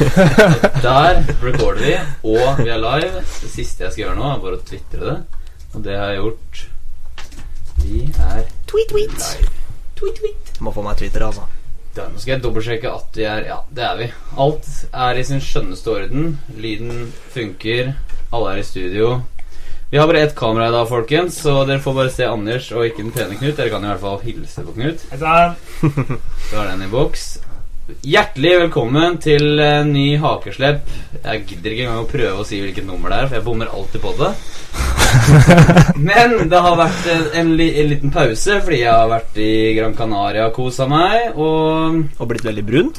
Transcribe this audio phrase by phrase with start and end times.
[0.86, 1.94] Der recorder vi,
[2.24, 3.22] og vi er live.
[3.22, 5.16] Det siste jeg skal gjøre nå, er bare å tvitre det.
[5.74, 6.60] Og det har jeg gjort.
[7.80, 9.24] Vi er Tweet, tweet.
[9.98, 10.52] Tweet, tweet.
[10.64, 11.46] Må få meg Twitter, altså.
[11.96, 14.08] Da, nå skal jeg dobbeltsjekke at vi er Ja, det er vi.
[14.38, 16.32] Alt er i sin skjønneste orden.
[16.56, 17.92] Lyden funker.
[18.30, 19.12] Alle er i studio.
[19.90, 22.84] Vi har bare ett kamera i dag, folkens, så dere får bare se Anders og
[22.86, 23.56] ikke den pene Knut.
[23.58, 25.02] Dere kan i hvert fall hilse på Knut.
[25.10, 27.24] Så er den i boks.
[28.06, 30.88] Hjertelig velkommen til en ny hakeslepp.
[31.24, 33.72] Jeg gidder ikke engang å prøve å si hvilket nummer det er, for jeg bommer
[33.74, 34.30] alltid på det.
[36.10, 39.50] Men det har vært en, en, li, en liten pause fordi jeg har vært i
[39.78, 41.34] Gran Canaria og kosa meg.
[41.34, 42.94] Og Og blitt veldig brun.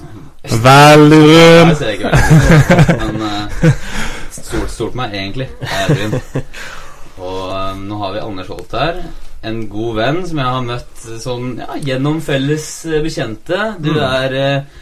[0.67, 1.71] Veldig brun!
[1.71, 3.73] Jeg ser ikke veldig brun men uh,
[4.41, 5.49] stort, stort meg egentlig.
[5.63, 6.45] Jeg er brun.
[7.21, 9.03] Og eh, nå har vi Anders Holt her.
[9.45, 13.59] En god venn som jeg har møtt sånn ja, gjennom felles eh, bekjente.
[13.81, 14.80] Du er eh,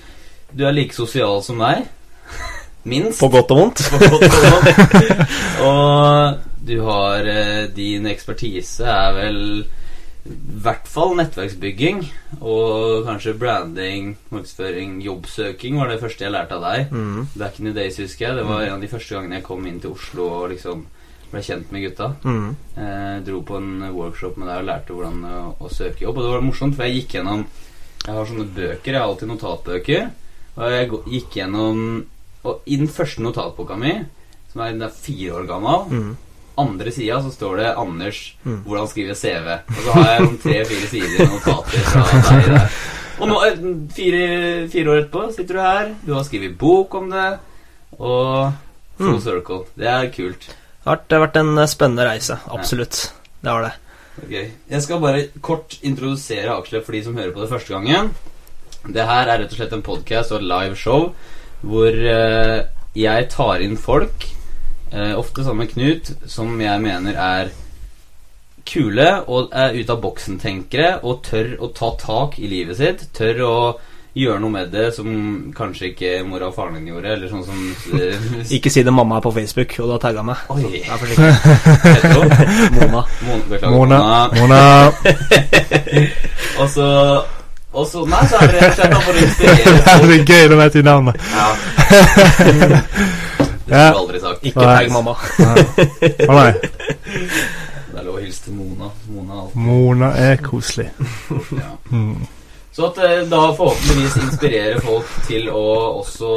[0.51, 1.87] Du er like sosial som meg.
[2.89, 3.19] Minst.
[3.19, 3.83] På godt og vondt.
[3.91, 5.35] På godt og vondt.
[5.69, 9.41] Og du har eh, Din ekspertise er vel
[10.29, 12.01] i hvert fall nettverksbygging
[12.43, 16.91] og kanskje branding, markedsføring, jobbsøking var det første jeg lærte av deg.
[16.91, 17.23] Mm.
[17.39, 18.37] Back in the days, husker jeg.
[18.37, 20.83] Det var en av de første gangene jeg kom inn til Oslo og liksom
[21.31, 22.11] ble kjent med gutta.
[22.27, 22.51] Mm.
[22.83, 26.19] Eh, dro på en workshop med deg og lærte hvordan å, å søke jobb.
[26.19, 27.45] Og det var morsomt, for jeg gikk gjennom
[28.05, 30.09] Jeg har sånne bøker, jeg har alltid notatbøker.
[30.57, 32.05] Og jeg gikk gjennom
[32.43, 33.91] Og i den første notatboka mi,
[34.51, 36.15] som er, er fire år gammel Mm.
[36.57, 38.63] andre sida så står det 'Anders Mm.
[38.65, 39.59] hvordan skrive CV'.
[39.67, 42.69] Og så har jeg sånn tre-fire sider notater fra deg der.
[43.19, 45.95] Og nå, eh, fire, fire år etterpå, sitter du her.
[46.05, 47.39] Du har skrevet bok om det.
[47.99, 48.53] Og
[48.97, 49.21] full Mm.
[49.21, 49.65] circle.
[49.77, 50.47] Det er kult.
[50.85, 52.39] Det har vært- en eh, spennende reise.
[52.49, 53.11] Absolutt.
[53.43, 53.73] Det har det.
[54.25, 54.51] Okay.
[54.69, 58.15] Jeg skal bare kort introdusere Aksle for de som hører på det første gangen.
[58.87, 61.09] Det her er rett og slett en podkast og et live show
[61.67, 62.61] hvor eh,
[62.95, 64.23] jeg tar inn folk,
[64.93, 67.49] eh, ofte sammen med Knut, som jeg mener er
[68.69, 73.03] kule og er ute av boksen-tenkere og tør å ta tak i livet sitt.
[73.17, 73.55] Tør å
[74.19, 75.09] gjøre noe med det som
[75.55, 79.19] kanskje ikke mora og faren din gjorde, eller sånn som eh, Ikke si det mamma
[79.19, 80.45] er på Facebook, og du har tagga meg.
[80.55, 80.79] Oi.
[80.85, 81.33] Er forsiktig.
[82.79, 83.03] Mona.
[83.27, 83.99] Mon- Beklager, Mona.
[84.39, 84.61] Mona.
[86.59, 86.87] Og så
[87.73, 90.47] Og så Nei, så er det rett og slett for å inspirere Det er gøy,
[90.49, 91.15] når jeg sier navnet.
[91.35, 91.47] Ja.
[93.69, 94.45] Det skulle du aldri sagt.
[94.49, 95.13] Ikke tagg mamma.
[95.13, 96.53] Å nei.
[97.89, 98.89] Det er lov å hilse til Mona.
[99.13, 100.87] Mona er alltid Mona er koselig.
[101.53, 101.71] ja.
[101.91, 102.15] Mm.
[102.71, 105.63] Så at eh, da forhåpentligvis inspirerer folk til å
[105.99, 106.33] også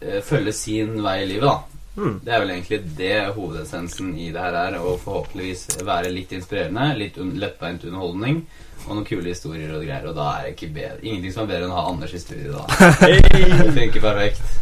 [0.00, 1.79] eh, følge sin vei i livet, da.
[1.96, 2.20] Mm.
[2.24, 4.78] Det er vel egentlig det hovedessensen i det her er.
[4.80, 8.44] Å forhåpentligvis være litt inspirerende, litt un lettbeint underholdning
[8.86, 10.06] og noen kule historier og greier.
[10.10, 12.22] Og da er det ikke bedre, ingenting som er bedre enn å ha Anders i
[12.22, 12.92] studio, da.
[13.02, 14.54] Det funker perfekt.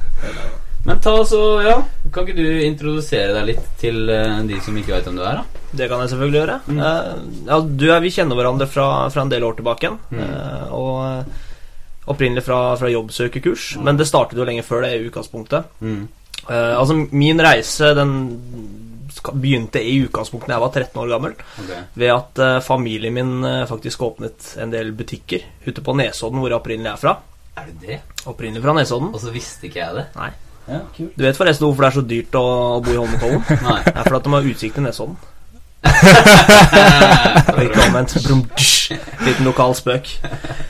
[0.89, 1.75] Men ta så, ja
[2.15, 5.41] Kan ikke du introdusere deg litt til eh, de som ikke vet hvem du er,
[5.43, 5.65] da?
[5.77, 6.55] Det kan jeg selvfølgelig gjøre.
[6.65, 6.79] Mm.
[6.81, 7.11] Uh,
[7.51, 9.91] ja, du og jeg vi kjenner hverandre fra, fra en del år tilbake.
[10.15, 10.23] Mm.
[10.23, 13.75] Uh, og opprinnelig fra, fra jobbsøkerkurs.
[13.77, 13.85] Mm.
[13.85, 15.69] Men det startet jo lenge før det i utgangspunktet.
[15.85, 16.07] Mm.
[16.47, 18.13] Eh, altså Min reise den
[19.35, 21.33] begynte i utgangspunktet da jeg var 13 år gammel.
[21.59, 21.81] Okay.
[21.99, 26.53] Ved at uh, familien min uh, faktisk åpnet en del butikker ute på Nesodden, hvor
[26.53, 27.17] jeg opprinnelig er fra.
[27.59, 27.99] Er det det?
[28.31, 29.11] Opprinnelig fra Nesodden.
[29.11, 30.07] Og så visste ikke jeg det?
[30.17, 30.31] Nei.
[30.69, 30.83] Ja.
[31.17, 32.45] Du vet forresten hvorfor det er så dyrt å,
[32.77, 33.43] å bo i Holmenkollen?
[33.69, 33.81] Nei.
[33.89, 35.19] Det er fordi de har utsikt til Nesodden.
[37.59, 38.17] Litt omvendt.
[39.27, 40.15] Liten lokal spøk.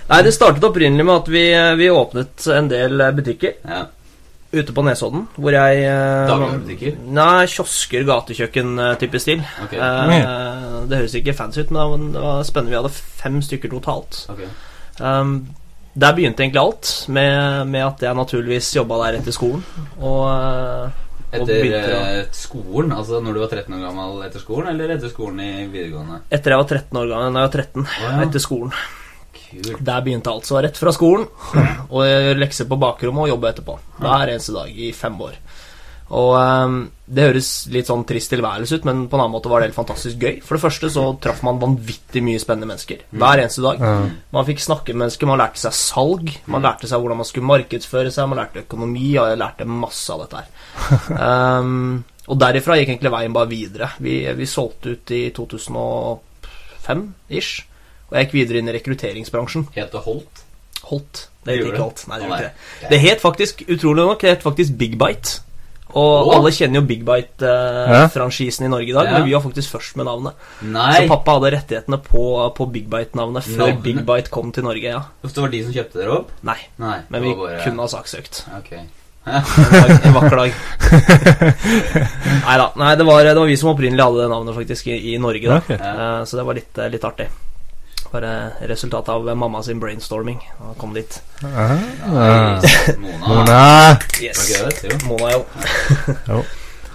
[0.08, 1.44] Nei, det startet opprinnelig med at vi,
[1.80, 3.84] vi åpnet en del butikker ja.
[4.52, 5.26] Ute på Nesodden.
[5.36, 6.94] Hvor jeg eh, Dagligvarebutikker?
[7.18, 9.42] Nei, kiosker, gatekjøkken-type stil.
[9.64, 9.74] Ok.
[9.76, 12.72] Eh, det høres ikke fancy ut, men det var spennende.
[12.72, 12.92] Vi hadde
[13.22, 14.22] fem stykker totalt.
[14.32, 14.48] Okay.
[15.00, 15.34] Um,
[15.98, 19.64] der begynte egentlig alt, med, med at jeg naturligvis jobba der etter skolen.
[19.98, 22.92] Og, eh, og Etter begynte å- eh, skolen?
[22.96, 26.20] Altså når du var 13 år gammel etter skolen, eller etter skolen i videregående?
[26.32, 28.12] Etter jeg var 13 år gammel, da jeg var 13, Oh, ja.
[28.24, 28.72] etter skolen.
[29.50, 29.82] Kult.
[29.84, 30.48] Der begynte alt.
[30.48, 31.26] Så rett fra skolen
[31.94, 33.78] og lekser på bakrommet og jobbe etterpå.
[33.98, 35.36] Hver eneste dag i fem år.
[36.08, 39.58] Og um, Det høres litt sånn trist tilværelse ut, men på en annen måte var
[39.60, 40.34] det helt fantastisk gøy.
[40.44, 43.76] For det første så traff man vanvittig mye spennende mennesker hver eneste dag.
[44.34, 47.50] Man fikk snakke med mennesker, man lærte seg salg, man lærte seg hvordan man skulle
[47.50, 50.48] markedsføre seg, man lærte økonomi, og jeg lærte masse av dette her.
[51.12, 53.88] Um, og derifra gikk egentlig veien bare videre.
[54.04, 57.52] Vi, vi solgte ut i 2005-ish,
[58.08, 59.68] og jeg gikk videre inn i rekrutteringsbransjen.
[59.74, 60.44] Het det Holt?
[60.88, 61.28] Holt.
[61.44, 61.82] Det Det het gjorde ikke?
[61.84, 62.06] Holt.
[62.08, 62.48] Nei, det gjorde nei.
[62.48, 62.88] ikke det.
[62.90, 65.40] Det het faktisk, utrolig nok, det het faktisk Big Bite.
[65.96, 66.34] Og oh.
[66.36, 67.14] alle kjenner jo Big Ja.
[67.14, 69.12] Bite-franchisen i Norge i dag, Ja.
[69.18, 70.32] men vi var faktisk først med navnet.
[70.60, 70.92] Nei!
[70.94, 73.80] Så pappa hadde rettighetene på, på Big Bite-navnet før no.
[73.82, 75.02] Big Bite kom til Norge, ja.
[75.22, 76.30] Det var de som kjøpte dere opp?
[76.42, 76.98] Nei, Nei.
[77.08, 78.44] men vi bare- kunne ha saksøkt.
[78.60, 78.84] Okay.
[79.28, 80.52] En vakker dag.
[82.46, 85.18] Neida, Nei det var, det var vi som opprinnelig hadde det navnet faktisk i, i
[85.20, 85.58] Norge, da.
[85.60, 85.70] Ok.
[85.76, 87.28] Eh, så det var litt, litt artig.
[88.12, 90.38] Bare resultatet av mamma sin brainstorming.
[90.64, 91.18] Og kom dit.
[91.44, 91.74] Ah.
[92.08, 92.60] Mona.
[93.26, 93.98] Mona.
[94.22, 94.40] Yes.
[95.04, 95.42] Mona, jo.
[96.28, 96.38] Jo.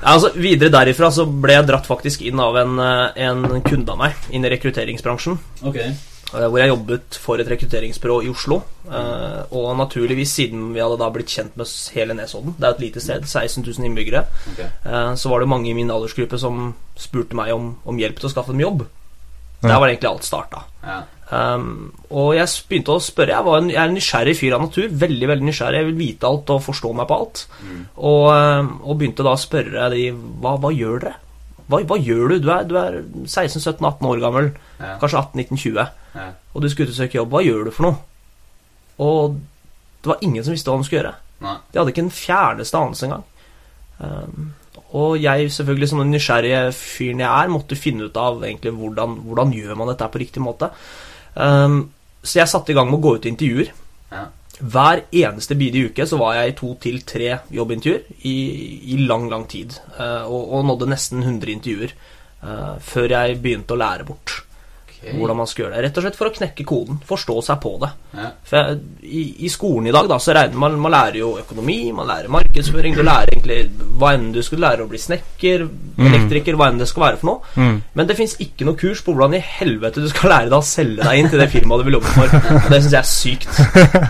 [0.04, 3.94] Ja, altså, videre derifra så ble jeg dratt faktisk inn av en, eh, en kunde
[3.94, 5.38] av meg inn i rekrutteringsbransjen.
[5.70, 5.78] Ok.
[5.84, 5.94] eh,
[6.34, 8.58] Hvor jeg jobbet for et rekrutteringsbyrå i Oslo.
[8.90, 12.84] Eh, Og naturligvis, siden vi hadde da blitt kjent med hele Nesodden, det er et
[12.88, 14.26] lite sted, 16 000 innbyggere,
[14.56, 14.60] ok.
[14.66, 18.32] eh, så var det mange i min aldersgruppe som spurte meg om, om hjelp til
[18.32, 18.84] å skaffe dem jobb.
[19.64, 20.64] Der var egentlig alt starta.
[20.84, 21.02] Ja.
[21.34, 23.34] Um, og jeg begynte å spørre.
[23.34, 24.90] Jeg, var en, jeg er en nysgjerrig fyr av natur.
[25.04, 25.80] Veldig veldig nysgjerrig.
[25.80, 27.44] Jeg vil vite alt og forstå meg på alt.
[27.64, 27.82] Mm.
[27.96, 31.16] Og, um, og begynte da å spørre de hva, hva gjør dere?
[31.72, 32.38] Hva, hva gjør du?
[32.44, 34.52] Du er, du er 16-17-18 år gammel.
[34.82, 34.98] Ja.
[35.02, 35.94] Kanskje 18-19-20.
[36.14, 36.28] Ja.
[36.54, 37.34] Og du skulle ut og søke jobb.
[37.34, 38.02] Hva gjør du for noe?
[39.04, 39.40] Og
[40.04, 41.16] det var ingen som visste hva de skulle gjøre.
[41.44, 41.56] Nei.
[41.72, 43.26] De hadde ikke en fjerneste anelse engang.
[44.04, 44.52] Um,
[44.94, 49.18] og jeg, selvfølgelig som den nysgjerrige fyren jeg er, måtte finne ut av egentlig hvordan,
[49.26, 50.70] hvordan gjør man dette på riktig måte.
[51.34, 51.80] Um,
[52.22, 53.74] så jeg satte i gang med å gå ut i intervjuer.
[54.14, 54.28] Ja.
[54.62, 58.38] Hver eneste bidige uke så var jeg i to til tre jobbintervjuer i,
[58.94, 59.74] i lang, lang tid.
[59.98, 61.98] Uh, og, og nådde nesten 100 intervjuer
[62.46, 64.44] uh, før jeg begynte å lære bort
[65.04, 65.18] Ok.
[65.20, 65.84] hvordan man skal gjøre det.
[65.88, 67.90] Rett og slett for å knekke koden, forstå seg på det.
[68.16, 68.30] Ja.
[68.48, 72.08] For i, I skolen i dag da, så regner man Man lærer jo økonomi, man
[72.10, 73.60] lærer markedsføring, du lærer egentlig
[74.00, 75.66] hva enn du skulle lære å bli snekker,
[76.08, 77.52] elektriker, hva enn det skal være for noe.
[77.60, 77.78] Mm.
[78.00, 80.68] Men det fins ikke noe kurs på hvordan i helvete du skal lære deg å
[80.68, 82.38] selge deg inn til det firmaet du vil jobbe for.
[82.64, 83.62] Og det syns jeg er sykt.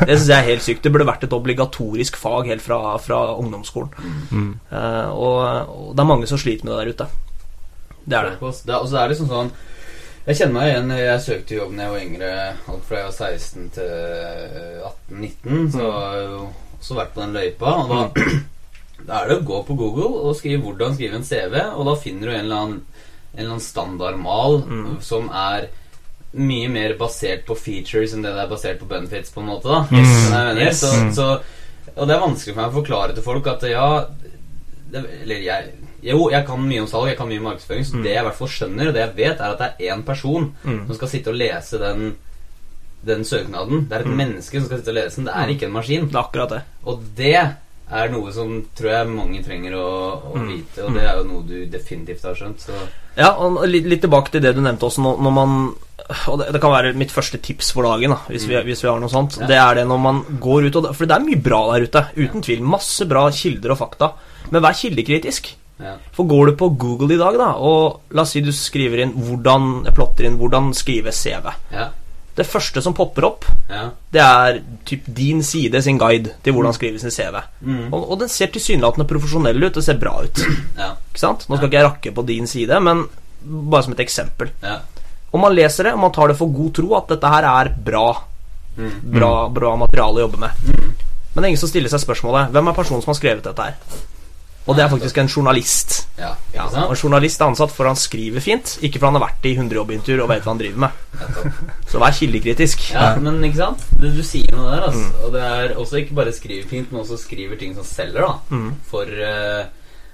[0.04, 3.20] Det synes jeg er helt sykt Det burde vært et obligatorisk fag helt fra, fra
[3.40, 3.92] ungdomsskolen.
[4.32, 4.50] Mm.
[4.72, 5.38] Uh, og,
[5.74, 7.12] og det er mange som sliter med det der ute.
[8.04, 8.34] Det er det.
[8.42, 9.54] Og så er det liksom sånn
[10.24, 10.92] Jeg kjenner meg igjen.
[10.96, 12.32] Jeg søkte jobb da jeg var yngre.
[12.72, 15.72] Alt fra jeg var 16 til eh, 18-19.
[15.74, 16.42] Så har jeg jo
[16.80, 17.74] også vært på den løypa.
[17.84, 18.26] Og da,
[19.10, 21.96] da er det å gå på Google og skrive hvordan skrive en CV, og da
[22.00, 22.80] finner du en eller annen,
[23.34, 24.60] en eller annen standardmal
[25.04, 25.68] som er
[26.34, 29.68] mye mer basert på features enn det det er basert på benefits, på en måte.
[29.70, 30.14] da Yes.
[30.16, 30.62] Jeg mener?
[30.64, 30.80] Yes.
[30.82, 31.12] Så, Mm.
[31.14, 31.28] så,
[31.96, 34.06] Og det er vanskelig for meg å forklare til folk at ja
[34.90, 35.74] det, Eller jeg
[36.04, 38.28] jo, jeg kan mye om salg, jeg kan mye om markedsføring, så det jeg i
[38.28, 40.86] hvert fall skjønner, og det jeg vet, er at det er én person Mm.
[40.88, 42.16] som skal sitte og lese den,
[43.06, 43.88] den søknaden.
[43.90, 45.26] Det er et menneske som skal sitte og lese den.
[45.28, 46.08] Det er ikke en maskin.
[46.10, 46.62] Det er akkurat det.
[46.86, 47.36] Og det
[47.94, 49.88] er noe som tror jeg mange trenger å,
[50.34, 50.48] å Mm.
[50.50, 52.60] vite, og det er jo noe du definitivt har skjønt.
[52.60, 52.72] Så
[53.18, 55.76] Ja, og litt, litt tilbake til det du nevnte også, når, når man
[56.28, 58.90] Og det, det kan være mitt første tips for dagen, da, hvis, vi, hvis vi
[58.90, 59.38] har noe sånt.
[59.40, 59.48] Ja.
[59.48, 62.02] Det er det når man går ut og For det er mye bra der ute.
[62.18, 62.60] Uten tvil.
[62.62, 64.10] Masse bra kilder og fakta.
[64.52, 65.54] Men vær kildekritisk.
[65.80, 65.96] Ja.
[66.14, 69.14] For går du på Google i dag, da, og la oss si du skriver inn
[69.18, 71.90] hvordan plotter inn hvordan skrive CV Ja.
[72.36, 73.92] Det første som popper opp, Ja.
[74.12, 77.36] det er typ din side sin guide til hvordan skrive sin CV.
[77.62, 77.94] Mm.
[77.94, 79.74] Og, og den ser tilsynelatende profesjonell ut.
[79.76, 80.42] Det ser bra ut.
[80.78, 80.96] Ja.
[81.12, 81.46] Ikke sant?
[81.50, 83.04] Nå skal ikke jeg rakke på din side, men
[83.46, 84.50] bare som et eksempel.
[84.64, 84.80] Ja.
[85.34, 87.70] Om man leser det, og man tar det for god tro at dette her er
[87.70, 88.08] bra,
[88.74, 88.90] Mm.
[89.14, 90.50] bra, bra materiale å jobbe med.
[90.66, 90.94] Mm.
[91.36, 93.62] Men det er ingen som stiller seg spørsmålet Hvem er personen som har skrevet dette
[93.62, 93.76] her?
[94.64, 95.96] Og det er faktisk en journalist.
[96.16, 96.32] Ja.
[96.54, 99.48] Ja, og en journalist er ansatt for han skriver fint, ikke for han har vært
[99.50, 101.58] i 100 jobbintervjuer og vet hva han driver med.
[101.92, 102.86] Så vær kildekritisk.
[102.94, 103.84] Ja, men ikke sant?
[104.00, 105.04] Du, du sier noe der, altså.
[105.04, 105.22] Mm.
[105.26, 108.56] Og det er også ikke bare skriver fint, men også skriver ting som selger, da.
[108.56, 108.70] Mm.
[108.88, 109.66] For uh,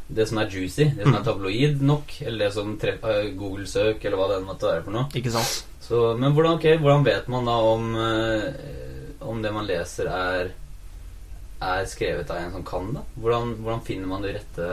[0.09, 4.01] det som er juicy, det som er tabloid nok, eller det som treffer eh, Google-søk,
[4.01, 5.05] eller hva det måtte være for noe.
[5.19, 5.59] Ikke sant?
[5.85, 10.51] Så, men hvordan, okay, hvordan vet man da om, uh, om det man leser, er
[11.59, 13.01] er skrevet av en som kan det?
[13.19, 14.67] Hvordan, hvordan finner man det rette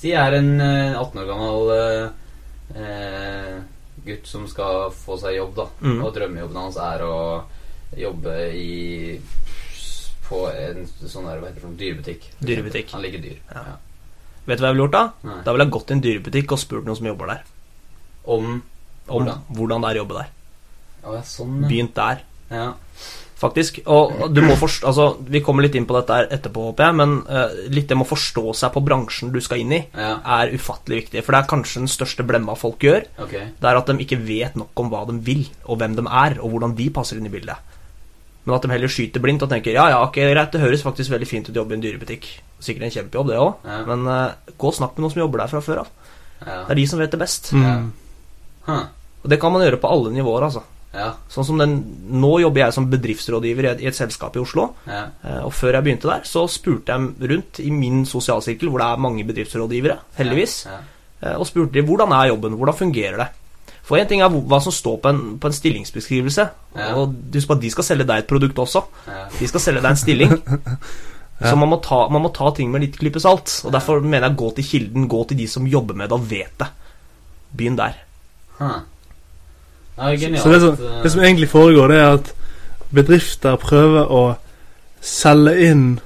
[0.00, 3.56] Si jeg er en eh, 18 år gammel eh, eh,
[4.06, 5.66] gutt som skal få seg jobb, da.
[5.84, 5.98] Mm.
[6.04, 7.16] Og drømmejobben hans er å
[7.96, 9.20] jobbe i
[10.24, 12.30] på en sånn der, hva heter det, dyrebutikk.
[12.40, 12.94] Dyrebutikk.
[12.96, 13.36] Han liker dyr.
[13.52, 13.64] Ja.
[13.68, 13.74] Ja.
[14.44, 15.02] Vet du hva jeg ville gjort da?
[15.28, 15.36] Nei.
[15.44, 17.44] Da ville jeg gått til en dyrebutikk og spurt noen som jobber der.
[18.24, 18.46] Om
[19.04, 19.40] Om Hvordan?
[19.52, 20.28] hvordan det er å jobbe der.
[21.04, 21.56] Å ja, sånn.
[21.68, 22.22] Begynt der.
[22.48, 22.66] ja.
[23.40, 23.80] Faktisk.
[23.90, 26.96] Og du må forstå Altså, vi kommer litt inn på dette her etterpå, håper jeg,
[27.00, 30.16] men uh, litt det med å forstå seg på bransjen du skal inn i, Ja,
[30.38, 31.24] er ufattelig viktig.
[31.24, 33.08] For det er kanskje den største blemma folk gjør.
[33.26, 33.50] Okay.
[33.58, 36.38] Det er at de ikke vet nok om hva de vil, og hvem de er,
[36.40, 37.74] og hvordan de passer inn i bildet.
[38.44, 41.14] Men at de heller skyter blindt og tenker ja, ja, ok, greit, det høres faktisk
[41.14, 42.28] veldig fint ut å jobbe i en dyrebutikk.
[42.64, 43.78] Sikkert en kjempejobb, det òg, Ja.
[43.88, 45.92] men uh, gå og snakk med noen som jobber der fra før av.
[46.44, 46.58] Ja.
[46.66, 47.50] Det er de som vet det best.
[47.56, 47.90] Mm.
[48.68, 48.84] Huh.
[49.24, 50.64] Og det kan man gjøre på alle nivåer, altså.
[50.94, 51.08] Ja.
[51.28, 51.72] Sånn som den
[52.14, 54.68] Nå jobber jeg som bedriftsrådgiver i et, i et selskap i Oslo.
[54.86, 55.04] Ja.
[55.24, 58.86] Eh, Og før jeg begynte der, så spurte jeg rundt i min sosialsirkel, hvor det
[58.92, 60.78] er mange bedriftsrådgivere, heldigvis, Ja.
[61.22, 63.28] eh, og spurte de hvordan er jobben, hvordan fungerer det.
[63.84, 66.46] For én ting er hva som står på en, på en stillingsbeskrivelse,
[66.96, 68.80] og husk på at de skal selge deg et produkt også.
[69.38, 70.32] De skal selge deg en stilling.
[71.44, 73.50] Så man må, ta, man må ta ting med litt klype salt.
[73.66, 76.28] Og Derfor mener jeg gå til kilden, gå til de som jobber med det og
[76.30, 76.68] vet det.
[77.58, 77.98] Begynn der.
[78.60, 78.78] Huh.
[79.98, 80.42] Ja, genialt.
[80.42, 82.32] Så det som, eh, det som egentlig foregår, det er at
[82.94, 84.36] bedrifter prøver å
[85.00, 86.00] selge inn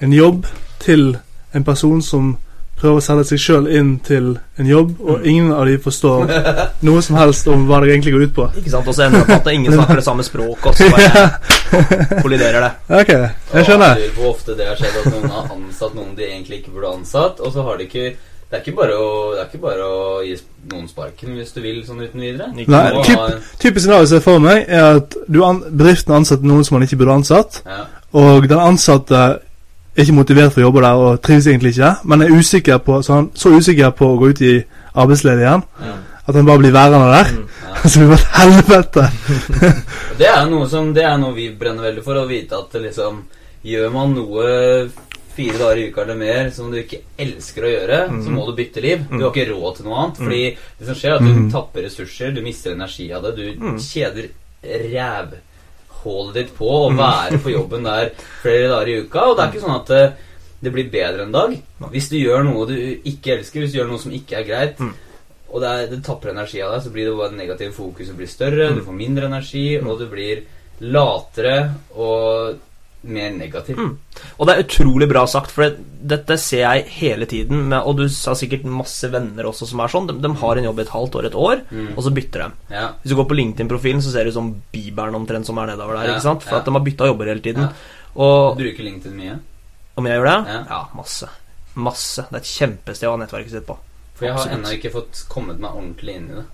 [0.00, 0.46] en jobb
[0.78, 1.16] til
[1.54, 2.36] en person som
[2.76, 5.26] prøver å selge seg sjøl inn til en jobb, og Mm.
[5.26, 6.26] ingen av de forstår
[6.82, 8.48] noe som helst om hva det egentlig går ut på.
[8.58, 8.88] Ikke sant?
[8.88, 12.60] Og så ender det på at ingen snakker det samme språket, og så bare kolliderer
[12.60, 12.72] det.
[13.00, 13.94] Ok, jeg Og skjønner.
[13.96, 16.92] lurer hvor ofte det har skjedd at noen har ansatt noen de egentlig ikke burde
[16.98, 18.16] ansatt, og så har de ikke
[18.50, 20.34] det er, ikke bare å, det er ikke bare å gi
[20.70, 22.50] noen sparken hvis du vil sånn uten videre.
[22.56, 26.46] Ikke Nei, typ- Typisk scenario jeg ser for meg, er at du an bedriften ansetter
[26.46, 27.80] noen som man ikke burde ansatt, ja.
[28.14, 32.22] og den ansatte er ikke motivert for å jobbe der og trives egentlig ikke, men
[32.26, 34.54] er usikker på, så, han, så usikker på å gå ut i
[34.94, 35.94] arbeidsledighet igjen Ja.
[36.26, 37.32] at han bare blir værende der.
[37.34, 37.46] Mm.
[37.64, 37.72] Ja.
[37.90, 39.02] Så det blir et helvete.
[40.20, 43.18] Det er noe som Det er noe vi brenner veldig for, å vite at liksom
[43.66, 44.46] Gjør man noe
[45.34, 48.52] fire dager i uka eller mer som du ikke elsker å gjøre, så må du
[48.56, 49.04] bytte liv.
[49.10, 50.16] Du har ikke råd til noe annet.
[50.22, 50.42] Fordi
[50.78, 51.50] det som skjer, er at du Mm.
[51.52, 53.36] tapper ressurser, du mister energi av det.
[53.36, 53.78] Du Mm.
[53.78, 54.28] kjeder
[54.64, 58.10] rævhålet ditt på å være på jobben der
[58.42, 59.24] flere dager i uka.
[59.30, 60.02] Og det er ikke sånn at det,
[60.64, 61.56] det blir bedre en dag.
[61.92, 64.78] Hvis du gjør noe du ikke elsker, hvis du gjør noe som ikke er greit,
[64.78, 64.92] Mm.
[65.52, 68.26] og det, er, det tapper energi av deg, så blir det bare negative fokuset blir
[68.28, 68.76] større, Mm.
[68.76, 70.42] du får mindre energi, og du blir
[70.80, 72.58] latere og
[73.04, 73.76] mer negativ.
[73.78, 73.92] Mm.
[74.38, 75.84] Og det er utrolig bra sagt, for det,
[76.14, 77.68] dette ser jeg hele tiden.
[77.68, 80.08] Med, og du har sikkert masse venner også som er sånn.
[80.10, 81.92] De, de har en jobb et halvt år, et år, Mm.
[81.96, 82.74] og så bytter de.
[82.74, 82.86] Ja.
[83.02, 86.08] Hvis du går på LinkedIn-profilen, så ser du sånn Bibelen omtrent som er nedover der.
[86.10, 86.42] Ja, ikke sant?
[86.46, 86.60] For ja.
[86.62, 87.68] at de har bytta jobber hele tiden.
[88.14, 89.38] Og Du bruker LinkedIn mye?
[89.96, 90.54] om jeg gjør det?
[90.70, 90.80] Ja.
[90.98, 91.28] Masse.
[91.74, 92.22] Masse.
[92.30, 93.76] Det er et kjempested å ha nettverket sitt på.
[94.14, 96.44] For jeg har ennå ikke fått kommet meg ordentlig inn i det.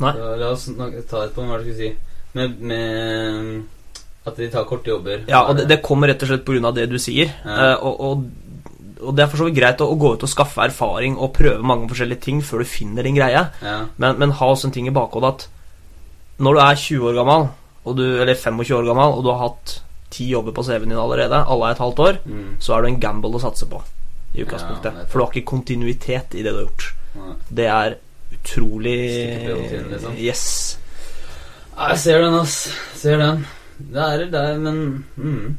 [0.00, 0.12] Nei.
[0.16, 0.64] Så la oss
[1.10, 1.90] ta et på hva du skulle si.
[2.38, 3.62] Med, med
[4.26, 5.22] at de tar korte jobber.
[5.30, 6.70] Ja, og det, det kommer rett og slett pga.
[6.76, 7.30] det du sier.
[7.44, 7.56] Ja.
[7.72, 8.24] Eh, og, og,
[9.00, 11.32] og det er for så vidt greit å, å gå ut og skaffe erfaring og
[11.38, 13.46] prøve mange forskjellige ting før du finner din greie.
[13.64, 13.76] Ja.
[13.96, 15.46] Men, men ha også en ting i bakhodet at
[16.40, 17.46] når du er 20 år gammel,
[17.96, 19.72] du, eller 25 år gammel, og du har hatt
[20.12, 22.46] ti jobber på CV-en din allerede, alle er et halvt år, Mm.
[22.60, 23.80] så er du en gamble å satse på.
[24.34, 24.94] I utgangspunktet.
[25.00, 25.04] Ja.
[25.10, 26.86] For du har ikke kontinuitet i det du har gjort.
[27.16, 27.32] Ja.
[27.60, 27.96] Det er
[28.36, 28.96] utrolig
[29.68, 30.16] tiden, liksom.
[30.20, 30.44] Yes.
[31.80, 32.56] Jeg ser den, ass.
[33.00, 33.44] Ser den.
[33.92, 35.58] Det er det, men mm.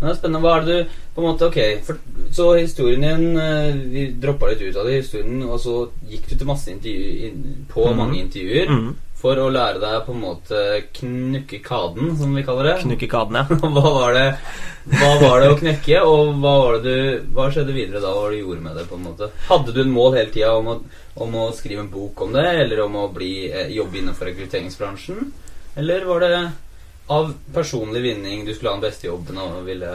[0.00, 0.40] Det er spennende.
[0.40, 2.00] Hva er det du På en måte, ok for,
[2.32, 5.76] Så historien din eh, Vi droppa litt ut av det, historien, og så
[6.08, 7.30] gikk du til masse intervju,
[7.70, 7.96] på mm.
[7.98, 8.90] mange intervjuer Mm.
[9.20, 10.60] for å lære deg på en måte
[10.96, 12.76] knukke kaden, som vi kaller det.
[12.86, 13.42] Knukke ja
[13.74, 14.24] Hva var det
[14.94, 18.14] Hva var det å knekke, og hva var det du Hva skjedde videre da?
[18.14, 18.86] Hva var det du gjorde med det?
[18.88, 20.72] på en måte Hadde du en mål hele tida om,
[21.26, 25.32] om å skrive en bok om det, eller om å bli, eh, jobbe innenfor rekrutteringsbransjen?
[25.76, 26.34] Eller var det
[27.10, 29.90] av personlig vinning du skulle ha den beste jobben og ville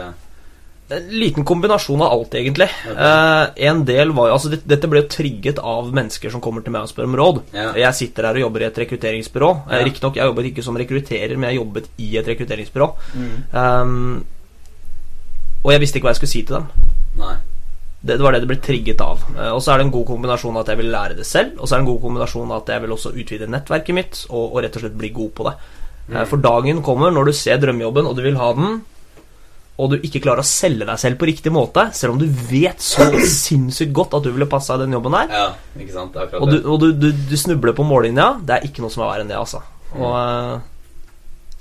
[0.86, 2.68] En liten kombinasjon av alt, egentlig.
[2.92, 6.62] Eh, en del var jo Altså, det, dette ble jo trigget av mennesker som kommer
[6.62, 7.40] til meg og spør om råd.
[7.56, 7.72] Ja.
[7.80, 9.50] Jeg sitter her og jobber i et rekrutteringsbyrå.
[9.64, 9.80] Ja.
[9.80, 12.88] Eh, Riktignok, jeg jobbet ikke som rekrutterer, men jeg jobbet i et rekrutteringsbyrå.
[13.16, 13.36] mm.
[13.50, 14.24] Um,
[15.66, 16.66] og jeg visste ikke hva jeg skulle si til dem.
[17.18, 17.34] Nei.
[18.06, 19.24] Det, det var det det ble trigget av.
[19.34, 21.66] Eh, og så er det en god kombinasjon at jeg vil lære det selv, og
[21.66, 24.60] så er det en god kombinasjon at jeg vil også utvide nettverket mitt og, og
[24.62, 25.56] rett og slett bli god på det.
[26.08, 26.26] Eh, Mm.
[26.30, 28.76] For dagen kommer når du ser drømmejobben, og du vil ha den,
[29.76, 32.78] og du ikke klarer å selge deg selv på riktig måte, selv om du vet
[32.80, 36.14] så sinnssykt godt at du ville passa i den jobben her, Ja, ikke sant?
[36.16, 39.02] Akkurat og du, og du, du, du snubler på mållinja, det er ikke noe som
[39.04, 39.60] er verre enn det, altså.
[39.98, 40.60] Og eh,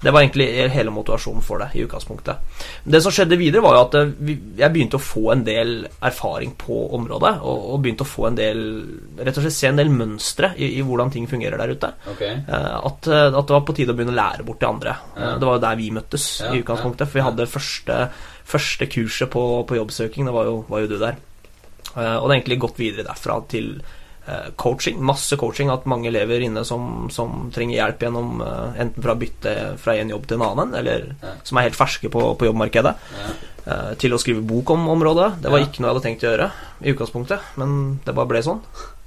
[0.05, 2.59] det var egentlig hele motivasjonen for det i utgangspunktet.
[2.83, 4.11] Det som skjedde videre, var jo at eh,
[4.59, 5.71] jeg begynte å få en del
[6.05, 8.61] erfaring på området, og, begynte å få en del
[9.17, 11.89] Rett og slett se en del mønstre i, i hvordan ting fungerer der ute.
[12.11, 12.21] Ok.
[12.21, 14.95] Eh, At, eh, at det var på tide å begynne å lære bort til andre.
[15.17, 15.33] Ja.
[15.41, 17.09] Det var jo der vi møttes Ja, i utgangspunktet.
[17.09, 17.99] For vi hadde første,
[18.45, 21.17] første kurset på, på jobbsøking, det var jo, var jo du der.
[21.95, 23.77] Og det har egentlig gått videre derfra til
[24.57, 24.97] coaching.
[25.01, 25.69] Masse coaching.
[25.69, 30.09] at mange elever inne som, som trenger hjelp gjennom eh, enten fra bytte fra en
[30.09, 31.33] jobb til en annen, eller Ja.
[31.43, 33.29] som er helt ferske på, på jobbmarkedet, Ja.
[33.65, 35.41] eh, til å skrive bok om området.
[35.41, 35.65] Det var Ja.
[35.65, 36.51] ikke noe jeg hadde tenkt å gjøre
[36.81, 38.61] i utgangspunktet, men det bare ble sånn.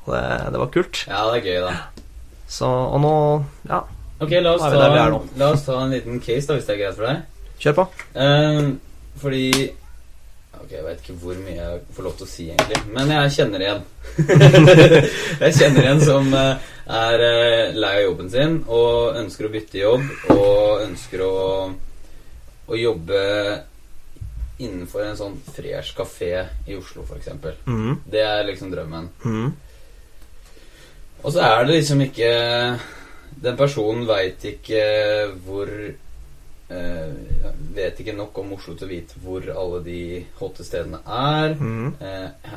[0.06, 1.04] Og det, det var kult.
[1.08, 1.74] ja, det er gøy, da.
[2.48, 3.82] Så, og nå Ja,
[4.20, 6.96] Ok, la oss, ta, la oss ta en liten case, da, hvis det er greit
[6.96, 7.22] for deg.
[7.60, 7.84] kjør på.
[8.16, 8.80] Um,
[9.20, 9.70] fordi
[10.58, 12.80] Ok, jeg vet ikke hvor mye jeg får lov til å si, egentlig.
[12.94, 13.82] Men jeg kjenner igjen.
[15.44, 16.66] jeg kjenner en som eh,
[16.98, 21.38] er eh, lei av jobben sin og ønsker å bytte jobb og ønsker å,
[22.68, 23.22] å jobbe
[24.58, 26.32] innenfor en sånn fresh kafé
[26.66, 27.30] i Oslo, f.eks.
[27.68, 28.02] Mm.
[28.10, 29.08] Det er liksom drømmen.
[29.22, 29.48] Mm.
[31.22, 32.28] Og så er det liksom ikke
[33.42, 34.82] Den personen veit ikke
[35.46, 35.70] hvor
[36.68, 40.00] jeg vet ikke nok om Oslo til å vite hvor alle de
[40.40, 41.54] hotte stedene er.
[41.56, 41.94] Mm.
[42.00, 42.52] Eh,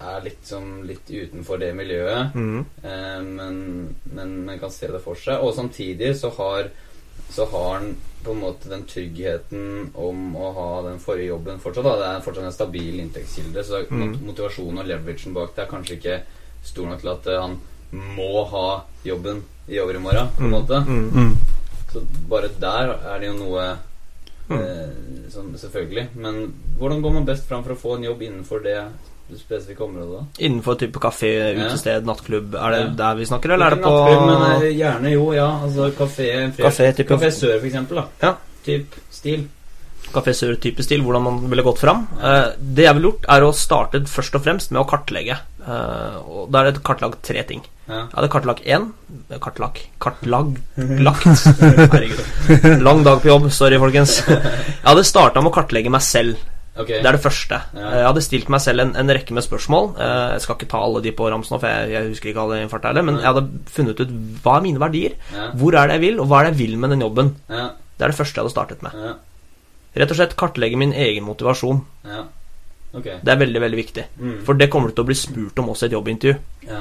[0.00, 2.60] er litt, som, litt utenfor det miljøet, mm.
[2.82, 3.58] eh, men,
[4.12, 5.40] men, men kan se det for seg.
[5.44, 6.70] Og samtidig så har
[7.30, 7.92] så har han
[8.24, 11.84] på en måte den tryggheten om å ha den forrige jobben fortsatt.
[11.86, 11.92] Da.
[12.00, 14.16] Det er fortsatt en stabil inntektskilde, så Mm.
[14.26, 16.16] motivasjonen og leveragen bak det er kanskje ikke
[16.64, 17.58] stor nok til at eh, han
[18.16, 20.56] må ha jobben i overmorgen, på en Mm.
[20.58, 20.80] måte.
[20.86, 21.36] Mm.
[21.92, 23.76] Så bare der er det jo noe
[24.50, 24.58] Mm.
[24.58, 26.08] eh, som, Selvfølgelig.
[26.16, 28.80] Men hvordan går man best fram for å få en jobb innenfor det
[29.38, 30.10] spesifikke området?
[30.18, 30.44] da?
[30.44, 31.68] Innenfor type kafé, Ja.
[31.68, 32.54] utested, nattklubb.
[32.58, 32.88] Er det Ja.
[32.96, 35.60] der vi snakker, eller er det på nattklubb, men eh, gjerne jo, ja.
[35.62, 37.94] Altså kafé Kafé type- Kafé Sør, for eksempel.
[37.94, 38.34] da Ja.
[38.64, 39.46] Typ stil.
[40.12, 42.08] Kafé Sør-type stil, hvordan man ville gått fram?
[42.20, 45.38] Eh, det jeg ville gjort, er å starte først og fremst med å kartlegge.
[45.60, 47.60] Eh, og Da er det kartlagt tre ting.
[47.90, 48.04] Ja.
[48.06, 48.84] Jeg hadde kartlagt én
[49.42, 50.52] Kartlag Kartlag
[51.06, 51.26] Lagt.
[51.60, 52.80] Herregud.
[52.86, 53.48] Lang dag på jobb.
[53.52, 54.20] Sorry, folkens.
[54.28, 56.38] Jeg hadde starta med å kartlegge meg selv.
[56.80, 57.00] Okay.
[57.02, 57.58] Det er det første.
[57.76, 57.88] Ja.
[57.98, 59.90] Jeg hadde stilt meg selv en, en rekke med spørsmål.
[60.00, 62.44] Eh, Jeg skal ikke ta alle de på ramsen nå, for jeg, jeg husker ikke
[62.46, 63.04] alle i fart heller.
[63.04, 63.24] Men ja.
[63.26, 64.14] jeg hadde funnet ut
[64.46, 65.50] hva er mine verdier, Ja.
[65.60, 67.34] hvor er det jeg vil, og hva er det jeg vil med den jobben.
[67.50, 67.66] Ja.
[67.98, 68.94] Det er det første jeg hadde startet med.
[68.96, 69.12] Ja.
[70.00, 71.82] Rett og slett kartlegge min egen motivasjon.
[72.06, 72.22] Ja.
[72.94, 73.04] Ok.
[73.22, 74.04] Det er veldig, veldig viktig.
[74.18, 74.38] Mm.
[74.46, 76.38] For det kommer du til å bli spurt om også i et jobbintervju.
[76.68, 76.80] Ja.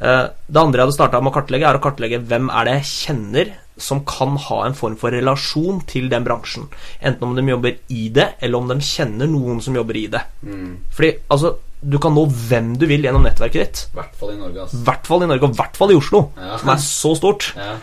[0.00, 2.74] Eh, Det andre jeg hadde starta med å kartlegge, er å kartlegge hvem er det
[2.78, 6.68] jeg kjenner som kan ha en form for relasjon til den bransjen.
[7.02, 10.20] Enten om de jobber i det, eller om de kjenner noen som jobber i det.
[10.46, 10.76] Mm.
[10.94, 13.82] Fordi altså, du kan nå hvem du vil gjennom nettverket ditt.
[13.92, 14.78] I hvert fall i Norge, altså.
[14.86, 16.56] hvert fall i Norge, og i hvert fall i Oslo, Ja.
[16.62, 17.50] som er så stort.
[17.58, 17.74] Ja.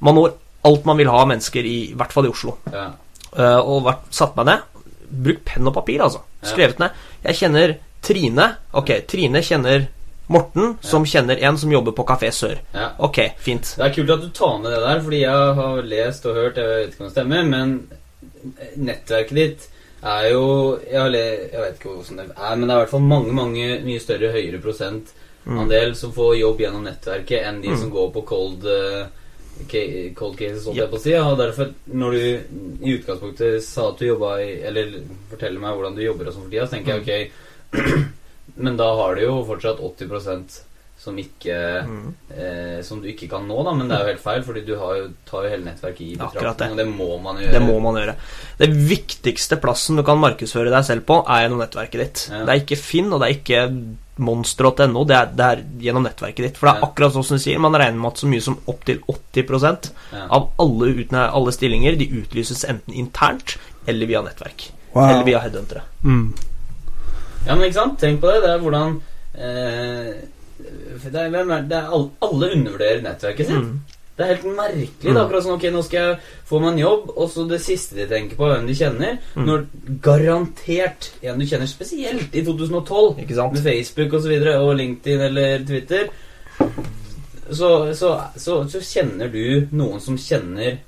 [0.00, 0.32] Man når
[0.70, 2.56] alt man vil ha av mennesker, i, i hvert fall i Oslo.
[2.72, 2.86] Ja.
[3.36, 4.62] Uh, og vært, satt meg ned.
[5.10, 6.22] Bruk penn og papir, altså.
[6.42, 6.48] Ja.
[6.48, 6.90] Skrevet ned.
[7.24, 8.46] Jeg kjenner Trine.
[8.72, 9.88] Ok, Trine kjenner
[10.30, 12.58] Morten, som kjenner en som jobber på Kafé Sør.
[12.74, 12.90] ja.
[12.98, 13.74] Ok, fint.
[13.76, 16.56] Det er kult at du tar med det der, fordi jeg har lest og hørt,
[16.56, 17.88] jeg vet ikke om det stemmer, men
[18.76, 19.66] nettverket ditt
[20.02, 20.44] er jo
[20.90, 23.32] Jeg, le, jeg vet ikke hvordan det er, men det er i hvert fall mange,
[23.36, 28.22] mange mye større, høyere prosentandel som får jobb gjennom nettverket enn de som går på
[28.28, 29.08] cold ca-
[30.16, 31.12] Cold cases, holdt jeg på å si.
[31.18, 34.96] Og derfor, når du i utgangspunktet sa at du jobba i Eller
[35.30, 38.08] forteller meg hvordan du jobber og sånn for tida, så tenker jeg ok
[38.64, 40.58] Men da har du jo fortsatt 80%
[41.00, 43.72] som ikke eh, Som du ikke kan nå, da.
[43.76, 46.18] Men det er jo helt feil, fordi du har jo, tar jo hele nettverket i
[46.20, 46.74] betraktning.
[46.74, 47.54] Og det må man gjøre.
[47.56, 48.16] Det må man gjøre.
[48.60, 52.24] Det viktigste plassen du kan markedsføre deg selv på, er gjennom nettverket ditt.
[52.28, 52.42] Ja.
[52.44, 53.62] Det er ikke Finn, og det er ikke
[54.20, 56.58] monster.no, det, det er gjennom nettverket ditt.
[56.60, 58.58] For det er akkurat sånn som du sier, man regner med at så mye som
[58.70, 60.26] opptil 80 Ja.
[60.28, 63.56] av alle, uten, alle stillinger de utlyses enten internt
[63.86, 64.70] eller via nettverk.
[64.92, 65.06] Wow.
[65.08, 65.82] Eller via headhuntere.
[66.04, 66.34] Mm.
[67.46, 67.98] Ja, men ikke sant?
[68.02, 68.40] Tenk på det.
[68.44, 68.98] Det er hvordan
[69.34, 70.10] eh,
[71.10, 73.56] det er, hvem er, det er alle, alle undervurderer nettverket sitt.
[73.56, 73.99] Mm.
[74.20, 74.88] Det er helt merkelig.
[75.00, 76.16] Det er akkurat sånn Ok, nå skal jeg
[76.50, 79.14] få meg en jobb, og så det siste de tenker på, hvem de kjenner.
[79.32, 79.46] Mm.
[79.46, 79.62] Når
[80.04, 83.56] garantert en du kjenner, spesielt i 2012, Ikke sant?
[83.56, 86.12] med Facebook og, så videre, og LinkedIn eller Twitter,
[87.48, 90.82] så, så, så, så kjenner du noen som kjenner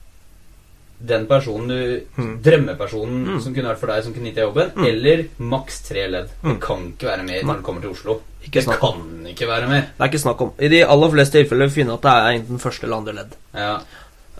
[1.06, 2.42] den personen du Mm.
[2.42, 3.40] Drømmepersonen Mm.
[3.42, 4.84] som kunne vært for deg, som kunne gitt deg jobben, Mm.
[4.86, 6.28] eller maks tre ledd.
[6.42, 6.52] Mm.
[6.52, 8.20] Det kan ikke være mer når du kommer til Oslo.
[8.44, 8.92] Ikke det snakk om.
[9.02, 9.80] kan ikke være mer.
[9.80, 10.52] Det er ikke snakk om.
[10.58, 13.12] I de aller fleste tilfeller vil vi finne at det er enten første eller andre
[13.14, 13.32] ledd.
[13.54, 13.78] Ja.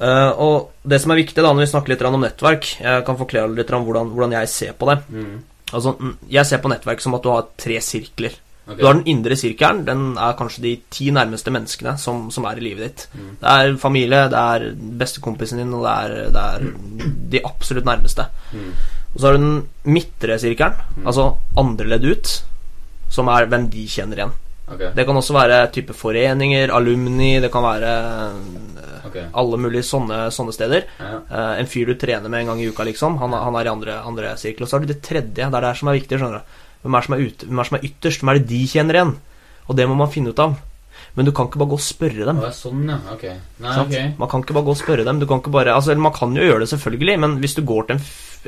[0.01, 3.17] Uh, og det som er viktig da når vi snakker litt om nettverk Jeg kan
[3.17, 4.99] forklare litt om hvordan, hvordan jeg ser på det.
[5.13, 5.43] Mm.
[5.73, 8.33] Altså, mm, Jeg ser på nettverk som at du har tre sirkler.
[8.63, 8.79] Ok.
[8.79, 9.83] Du har den indre sirkelen.
[9.87, 13.07] Den er kanskje de ti nærmeste menneskene som, som er i livet ditt.
[13.15, 13.33] Mm.
[13.41, 14.69] Det er familie, det er
[15.03, 18.29] bestekompisen din, og det er, det er de absolutt nærmeste.
[18.53, 18.71] Mm.
[19.13, 19.59] Og så har du den
[19.93, 22.37] midtre sirkelen, altså andre ledd ut,
[23.13, 24.39] som er hvem de kjenner igjen.
[24.73, 24.93] Okay.
[24.97, 27.91] Det kan også være type foreninger, alumni, det kan være
[29.05, 29.27] okay.
[29.37, 30.87] Alle mulige sånne, sånne steder.
[31.03, 31.19] Ja.
[31.21, 33.19] Eh, en fyr du trener med en gang i uka, liksom.
[33.21, 34.65] Han, han er i andre, andre sirkel.
[34.65, 35.35] Og så har du det tredje.
[35.35, 36.21] Det er det som er viktig.
[36.23, 38.21] skjønner du Hvem er, ute, hvem er det som er ytterst?
[38.23, 39.15] Hvem er det de kjenner igjen?
[39.69, 40.57] Og det må man finne ut av.
[41.17, 42.39] Men du kan ikke bare gå og spørre dem.
[42.43, 42.97] Ja, sånn, ja.
[43.13, 43.25] Ok.
[43.63, 43.93] Nei, sant?
[43.93, 44.19] ok.
[44.19, 45.19] Man kan ikke bare gå og spørre dem.
[45.21, 47.89] Du kan ikke bare, altså, man kan jo gjøre det, selvfølgelig, men hvis du går
[47.89, 48.07] til en,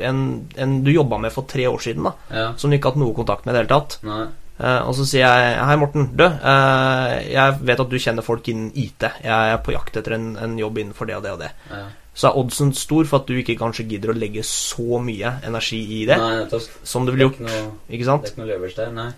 [0.09, 0.23] en,
[0.65, 2.47] en du jobba med for tre år siden, da, Ja.
[2.57, 4.25] som du ikke har hatt noe kontakt med i det hele tatt, Nei.
[4.55, 6.09] Eh, og så sier jeg Hei, Morten.
[6.15, 9.03] Du, eh, jeg vet at du kjenner folk innen IT.
[9.25, 11.51] Jeg er på jakt etter en, en jobb innenfor det og det og det.
[11.71, 11.83] Ja.
[12.15, 15.81] Så er oddsen stor for at du ikke kanskje gidder å legge så mye energi
[15.97, 16.45] i det Nei,
[16.87, 17.41] som du ville gjort.
[17.41, 18.29] ikke noe, Ikke det sant?
[18.29, 18.93] er ikke noe der.
[18.95, 19.09] Nei.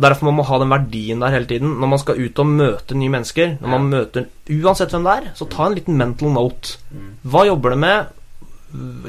[0.00, 1.74] Derfor må man ha den verdien der hele tiden.
[1.82, 5.28] Når man skal ut og møte nye mennesker, når man møter Uansett hvem det er,
[5.36, 6.78] så ta en liten mental note.
[6.88, 7.10] Mm.
[7.28, 8.16] Hva jobber du med?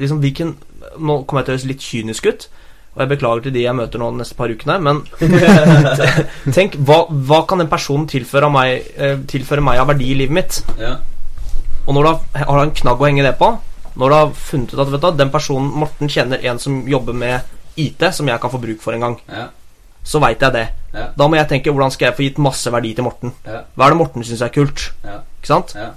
[0.04, 0.58] Liksom hvilken
[1.00, 2.50] Nå kommer jeg til å høres litt kynisk ut,
[2.94, 5.00] og jeg beklager til de jeg møter nå de neste par ukene, men
[6.58, 10.38] tenk hva, hva kan den personen tilføre meg, eh, tilføre meg av verdi i livet
[10.38, 10.60] mitt?
[10.78, 10.96] Ja.
[11.88, 13.50] Og når du har, har en knagg å henge det på,
[14.00, 17.42] Når du har funnet ut at du, den personen Morten kjenner en som jobber med
[17.78, 19.44] IT, som jeg kan få bruk for en gang, Ja.
[20.04, 20.64] så veit jeg det.
[20.94, 21.08] Ja.
[21.18, 23.34] Da må jeg tenke hvordan skal jeg få gitt masse verdi til Morten?
[23.46, 24.88] Hva er det Morten syns er kult?
[25.04, 25.20] Ja.
[25.38, 25.76] Ikke sant?
[25.78, 25.92] Ja.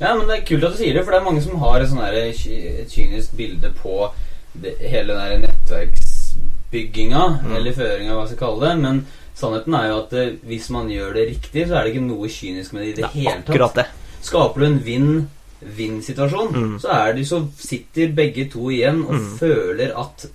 [0.00, 1.80] ja, men det er kult at du sier det, for det er mange som har
[1.80, 4.10] et sånn kynisk bilde på
[4.54, 7.22] det, hele den der nettverksbygginga,
[7.56, 8.78] eller føringa, hva jeg skal kalle det.
[8.82, 9.06] Men
[9.38, 12.28] sannheten er jo at det, hvis man gjør det riktig, så er det ikke noe
[12.28, 13.74] kynisk med det i det, Det hele tatt.
[13.74, 13.86] det.
[14.22, 16.78] Skaper du en vinn-vinn-situasjon, Mm.
[16.80, 16.88] så
[17.24, 20.26] så sitter begge to igjen og føler at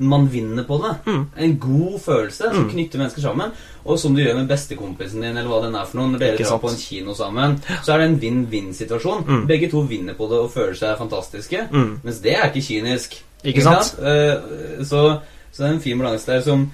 [0.00, 0.96] man vinner på det.
[1.12, 1.26] Mm.
[1.36, 2.70] En god følelse som Mm.
[2.70, 3.50] knytter mennesker sammen.
[3.84, 6.08] Og som du gjør med bestekompisen din, eller hva den er for noe.
[6.12, 9.24] Når dere drar på en kino sammen, så er det en vinn-vinn-situasjon.
[9.26, 9.46] Mm.
[9.48, 11.68] Begge to vinner på det og føler seg fantastiske.
[11.72, 12.00] Mm.
[12.04, 13.22] Mens det er ikke kynisk.
[13.44, 13.94] Ikke sant?
[14.02, 15.20] Eh, Så,
[15.52, 16.70] så det er en fin balanse der som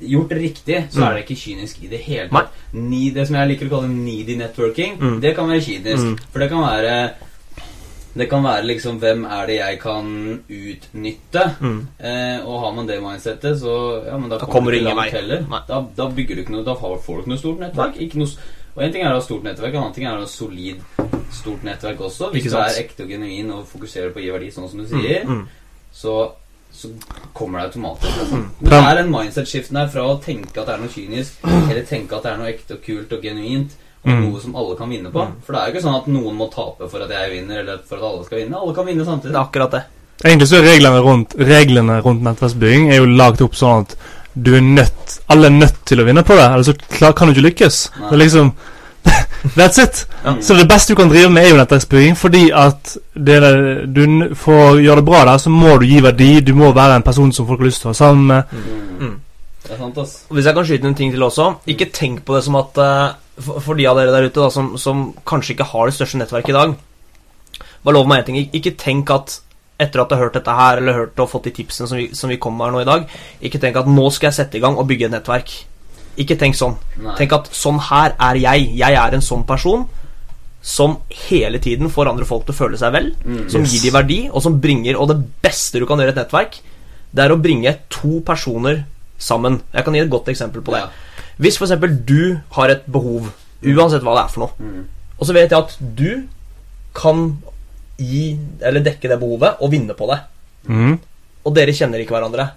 [0.00, 1.06] Gjort riktig, så Mm.
[1.08, 2.50] er det ikke kynisk i det hele tatt.
[3.14, 5.20] Det som jeg liker å kalle needy networking, Mm.
[5.22, 6.04] det kan være kynisk.
[6.04, 6.18] Mm.
[6.32, 7.10] For det kan være
[8.16, 11.44] Det kan være liksom Hvem er det jeg kan utnytte?
[11.60, 11.86] Mm.
[12.00, 15.12] Eh, og har man det mindsettet, så ja, men da, Da kommer du ikke langt
[15.12, 15.44] heller.
[15.68, 17.96] Da, da bygger du ikke noe Da får du ikke noe stort nettverk.
[18.00, 18.28] Ikke noe,
[18.76, 20.76] og en ting er å ha stort nettverk, en annen ting er å ha solid
[21.30, 22.32] stort nettverk også.
[22.32, 24.86] Hvis du er ekte og genuin og fokuserer på å gi verdi, sånn som du
[24.86, 25.46] sier, Mm.
[25.92, 26.32] Så,
[26.72, 26.88] så
[27.34, 28.18] kommer det automatisk.
[28.20, 28.34] Altså.
[28.40, 28.48] Mm.
[28.70, 32.16] Det er en mindset-skiften her fra å tenke at det er noe kynisk, eller tenke
[32.16, 34.20] at det er noe ekte og kult og genuint, og Mm.
[34.30, 35.26] noe som alle kan vinne på.
[35.44, 37.82] For det er jo ikke sånn at noen må tape for at jeg vinner, eller
[37.84, 38.56] for at alle skal vinne.
[38.56, 39.32] Alle kan vinne samtidig.
[39.34, 39.82] Det er akkurat det.
[40.24, 43.96] Egentlig så er reglene rundt, reglene rundt nettverksbygging er jo lagd opp sånn at
[44.34, 47.34] du er nødt Alle er nødt til å vinne på det, ellers så kan du
[47.34, 47.90] ikke lykkes.
[47.98, 48.08] Nei.
[48.08, 48.52] Det er liksom
[49.56, 50.06] That's it.
[50.24, 50.36] Ja.
[50.44, 53.40] Så det beste du kan drive med, er jo nettverksbygging, fordi at det
[53.88, 54.04] du,
[54.36, 56.30] for å gjøre det bra der, så må du gi verdi.
[56.44, 58.52] Du må være en person som folk har lyst til å være sammen med.
[58.52, 58.86] Mm.
[59.00, 59.16] Mm.
[59.64, 60.14] Det er sant, ass.
[60.30, 63.12] Hvis jeg kan skyte en ting til også Ikke tenk på det som at eh,
[63.38, 66.18] For, for de av dere der ute da som, som kanskje ikke har det største
[66.18, 66.72] nettverket i dag
[67.84, 69.36] Bare lov meg en ting Ikke tenk at
[69.80, 72.08] etter at du har hørt dette her Eller hørt og fått de tipsene som vi,
[72.16, 73.06] som vi kom med her nå i dag
[73.46, 75.54] Ikke tenk at nå skal jeg sette i gang og bygge et nettverk
[76.20, 77.14] Ikke tenk sånn Nei.
[77.18, 79.86] Tenk at sånn her er jeg Jeg er en sånn person
[80.62, 83.46] Som hele tiden får andre folk til å føle seg vel Mm.
[83.50, 83.72] Som Yes.
[83.72, 86.60] gir de verdi Og som bringer Og det beste du kan gjøre i et nettverk
[87.14, 88.84] Det er å bringe to personer
[89.18, 90.88] sammen Jeg kan gi et godt eksempel på det Ja.
[91.40, 93.30] hvis for eksempel du har et behov,
[93.64, 94.84] uansett hva det er for noe, Mm.
[95.18, 96.28] og så vet jeg at du
[96.92, 97.38] kan
[97.98, 100.18] gi, eller dekke det behovet og vinne på det,
[100.68, 100.98] Mm.
[101.46, 102.50] og dere kjenner ikke hverandre,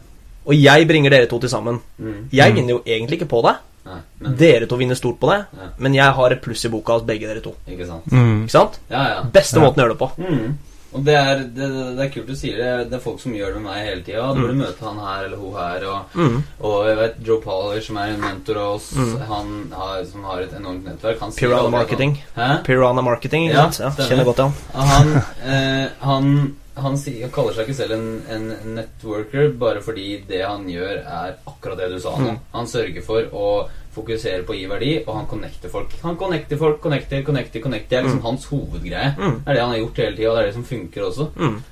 [0.46, 1.80] og jeg bringer dere to til sammen.
[2.00, 2.30] Mm.
[2.32, 2.56] Jeg Mm.
[2.56, 5.68] vinner jo egentlig ikke på det, Nei, men dere to vinner stort på det, Ja.
[5.78, 7.56] men jeg har et pluss i boka hos begge dere to.
[7.68, 8.06] Ikke sant.
[8.12, 8.44] Mm.
[8.46, 8.80] Ikke sant?
[8.90, 9.24] Ja, ja.
[9.24, 9.62] Beste Ja.
[9.66, 10.12] måten å gjøre det på.
[10.18, 10.58] Mm.
[10.94, 12.90] Og det er, det, det er kult du sier det.
[12.92, 14.28] Det er folk som gjør det med meg hele tida.
[14.36, 15.86] Du burde møte han her eller hun her.
[15.90, 16.44] Og, Mm.
[16.62, 19.14] og jeg vet Joe Poller, som er en mentor av oss, Mm.
[19.28, 22.18] han har, som har et enormt nettverk han han- Marketing.
[22.38, 22.64] Hæ?
[22.64, 23.70] Piranha Marketing, Ja.
[23.80, 24.54] Ja, kjenner godt til han.
[24.74, 29.82] Ja, Han, eh, han, han, sier, han kaller seg ikke selv en, en networker bare
[29.82, 32.32] fordi det han gjør, er akkurat det du sa nå.
[32.32, 32.40] Mm.
[32.54, 35.94] Han sørger for å fokusere på å gi verdi, og han connecter folk.
[36.02, 37.90] Han connecter folk, connecter, connecter, connecter.
[37.90, 38.26] Det er liksom Mm.
[38.30, 39.16] hans hovedgreie.
[39.18, 39.38] Mm.
[39.44, 41.28] Det er det han har gjort hele tida, og det er det som funker også.
[41.36, 41.64] Mm.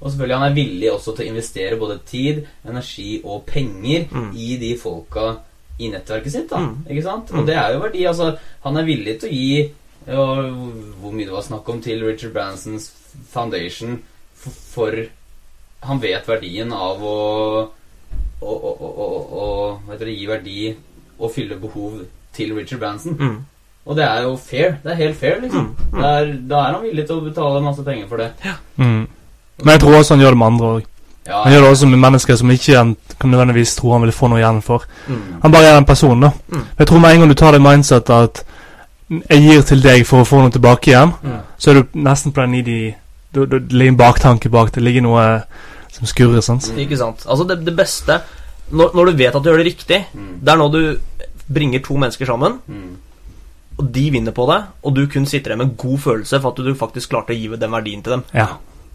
[0.00, 4.32] Og selvfølgelig han er villig også til å investere både tid, energi og penger Mm.
[4.36, 5.36] i de folka
[5.80, 6.48] i nettverket sitt.
[6.50, 6.84] da, Mm.
[6.90, 7.30] ikke sant?
[7.30, 7.38] Mm.
[7.40, 8.04] Og det er jo verdi.
[8.06, 9.72] altså Han er villig til å gi
[10.06, 10.14] ja,
[11.02, 12.90] hvor mye det var snakk om til Richard Bransons
[13.30, 14.02] Foundation
[14.34, 15.06] for, for
[15.82, 17.68] Han vet verdien av å
[18.40, 20.76] å, å, å, å, å gi verdi
[21.18, 21.92] og fylle behov
[22.36, 23.16] til Richard Branson.
[23.18, 23.36] Mm.
[23.86, 24.74] Og det er jo fair.
[24.84, 25.64] Det er helt fair, liksom.
[25.64, 25.76] Mm.
[25.92, 25.98] Mm.
[26.02, 28.30] Det er, da er han villig til å betale masse penger for det.
[28.76, 29.06] Mhm.
[29.64, 30.82] Men jeg tror også han gjør det med andre òg.
[31.26, 34.12] Ja, Han gjør det også med mennesker som ikke han kan nødvendigvis tro han vil
[34.12, 34.84] få noe igjen for.
[35.08, 35.22] Mm.
[35.42, 36.30] Han bare er en person, da.
[36.48, 36.62] Mm.
[36.78, 38.44] Jeg tror med en gang du tar det mindsetet at
[39.30, 41.38] jeg gir til deg for å få noe tilbake igjen, Mm.
[41.58, 42.94] så er du nesten på den needy
[43.34, 44.72] Det det ligger en baktanke bak.
[44.74, 45.42] Det ligger noe
[45.92, 46.40] som skurrer.
[46.40, 46.72] sant?
[46.76, 47.26] Ikke sant?
[47.28, 48.20] Altså det, det beste
[48.70, 50.38] når, når du vet at du gjør det riktig, Mm.
[50.44, 50.80] det er nå du
[51.48, 52.96] bringer to mennesker sammen, Mm.
[53.78, 56.50] og de vinner på det, og du kun sitter igjen med en god følelse for
[56.50, 58.24] at du faktisk klarte å gi den verdien til dem.
[58.34, 58.48] Ja.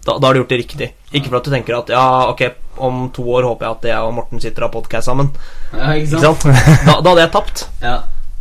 [0.05, 0.89] Da, da har du gjort det riktig.
[1.13, 2.41] Ikke for at du tenker at ja, ok,
[2.77, 5.29] om to år håper jeg at jeg og Morten sitter og har podkast sammen.
[5.71, 6.41] Ja, ikke Ikke sant?
[6.43, 6.85] sant?
[6.85, 7.61] Da, da hadde jeg tapt.
[7.81, 7.93] Ja.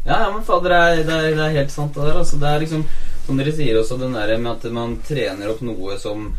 [0.04, 2.18] ja, ja, men fader, det er, det, er, det er helt sant det der.
[2.18, 2.40] Altså.
[2.42, 2.82] Det er liksom,
[3.28, 6.32] som dere sier også, den der med at man trener opp noe som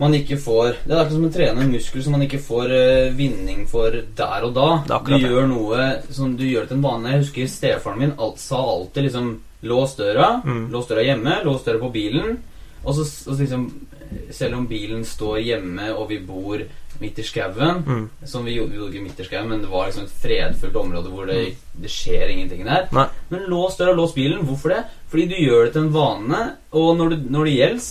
[0.00, 2.72] man ikke får Det er akkurat som å trene en muskel som man ikke får
[2.74, 4.68] uh, vinning for der og da.
[5.06, 7.12] Du gjør noe som du gjør til en vane.
[7.14, 10.42] Jeg husker stefaren min alt, sa alltid liksom Lås døra.
[10.44, 10.66] Mm.
[10.72, 12.34] Lås døra hjemme, lås døra på bilen.
[12.84, 13.68] Og så, og så liksom
[14.30, 16.60] Selv om bilen står hjemme, og vi bor
[17.00, 18.08] midt i skauen Mm.
[18.24, 20.76] Som vi gjorde, vi gjorde ikke midt i skauen, men det var liksom et fredfullt
[20.76, 22.86] område hvor det, det skjer ingenting der.
[22.92, 23.06] Nei.
[23.30, 24.44] Men lås døra, lås bilen.
[24.46, 24.82] Hvorfor det?
[25.10, 27.88] Fordi du gjør det til en vane, og når, du, når det gjelder,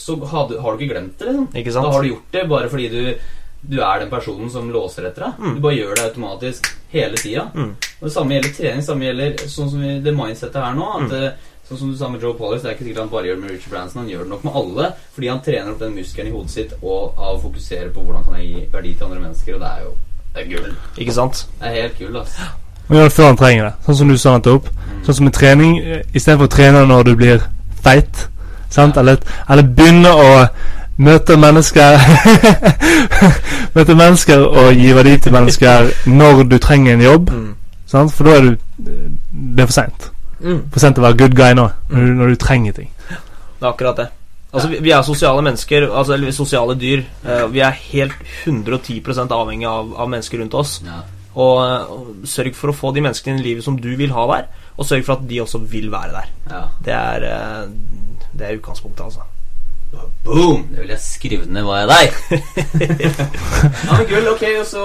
[0.00, 1.46] så har du, har du ikke glemt det, liksom.
[1.60, 1.86] Ikke sant?
[1.86, 3.02] Da har du gjort det bare fordi du,
[3.70, 5.38] du er den personen som låser etter deg.
[5.44, 5.54] Mm.
[5.54, 7.46] Du bare gjør det automatisk hele tida.
[7.54, 7.70] Mm.
[8.00, 8.82] Og det samme gjelder trening.
[8.86, 10.90] samme gjelder sånn som det mindsettet her nå.
[10.98, 11.46] At Mm.
[11.70, 13.42] Sånn som du sa med Joe Pollis, Det er ikke sikkert han bare gjør det
[13.44, 14.00] med Richard Branson.
[14.02, 16.72] Han gjør det nok med alle fordi han trener opp den muskelen i hodet sitt
[16.82, 19.54] og av å fokusere på hvordan kan jeg gi verdi til andre mennesker.
[19.54, 19.92] Og det er jo
[20.34, 20.74] det er gull.
[20.98, 21.44] Ikke sant?
[21.60, 22.48] Det er helt gull, altså.
[22.88, 23.72] Man gjør det før han trenger det.
[23.86, 24.66] Sånn som du sa nettopp.
[25.06, 25.78] Sånn som med trening.
[25.78, 27.46] eh, Istedenfor å trene når du blir
[27.86, 28.26] feit?
[28.76, 29.18] Eller,
[29.50, 30.28] eller begynne å
[31.00, 31.96] møte mennesker
[33.76, 37.30] Møte mennesker og gi verdi til mennesker når du trenger en jobb.
[37.30, 37.50] Mm.
[37.90, 38.14] Sant?
[38.14, 40.08] For da er du Det er for seint.
[40.40, 40.62] Mm.
[40.72, 42.90] For sent å være good guy nå, når du, når du trenger ting.
[43.10, 44.08] Det er akkurat det.
[44.50, 47.04] Altså, vi, vi er sosiale mennesker, altså, eller er sosiale dyr.
[47.22, 50.80] Uh, vi er helt 110 avhengig av, av mennesker rundt oss.
[50.86, 51.02] Ja.
[51.30, 54.24] Og, eh, og sørg for å få de menneskene i livet som du vil ha
[54.32, 54.48] der,
[54.80, 56.30] og sørg for at de også vil være der.
[56.50, 56.62] ja.
[56.86, 57.68] Det er, eh,
[58.32, 59.26] det er utgangspunktet, altså.
[60.24, 60.68] Boom!
[60.70, 62.12] Det vil jeg skrive ned hva jeg deg.
[63.04, 64.84] ja, men gull, ok, og så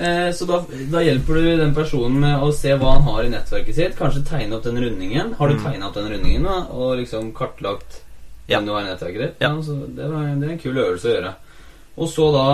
[0.00, 3.32] eh, Så da, da hjelper du den personen med å se hva han har i
[3.34, 3.96] nettverket sitt.
[3.98, 5.34] Kanskje tegne opp den rundingen.
[5.38, 5.64] Har du Mm.
[5.66, 8.00] tegna opp den rundingen da, og liksom kartlagt
[8.48, 8.58] Ja.
[8.58, 9.36] hvem du har i nettverket ditt?
[9.44, 9.50] Ja.
[9.62, 11.34] så det, var, det er en kul øvelse å gjøre.
[11.96, 12.48] Og så da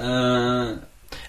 [0.00, 0.72] eh,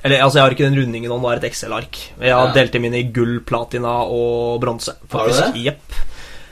[0.04, 2.00] Eller, altså, jeg har ikke den rundingen nå, nå er det et Excel-ark.
[2.20, 2.54] Jeg har Ja.
[2.54, 4.96] delt dem inn i gull, platina og bronse.
[5.12, 5.54] Har du faktisk.
[5.54, 5.64] det?
[5.64, 5.94] Jepp.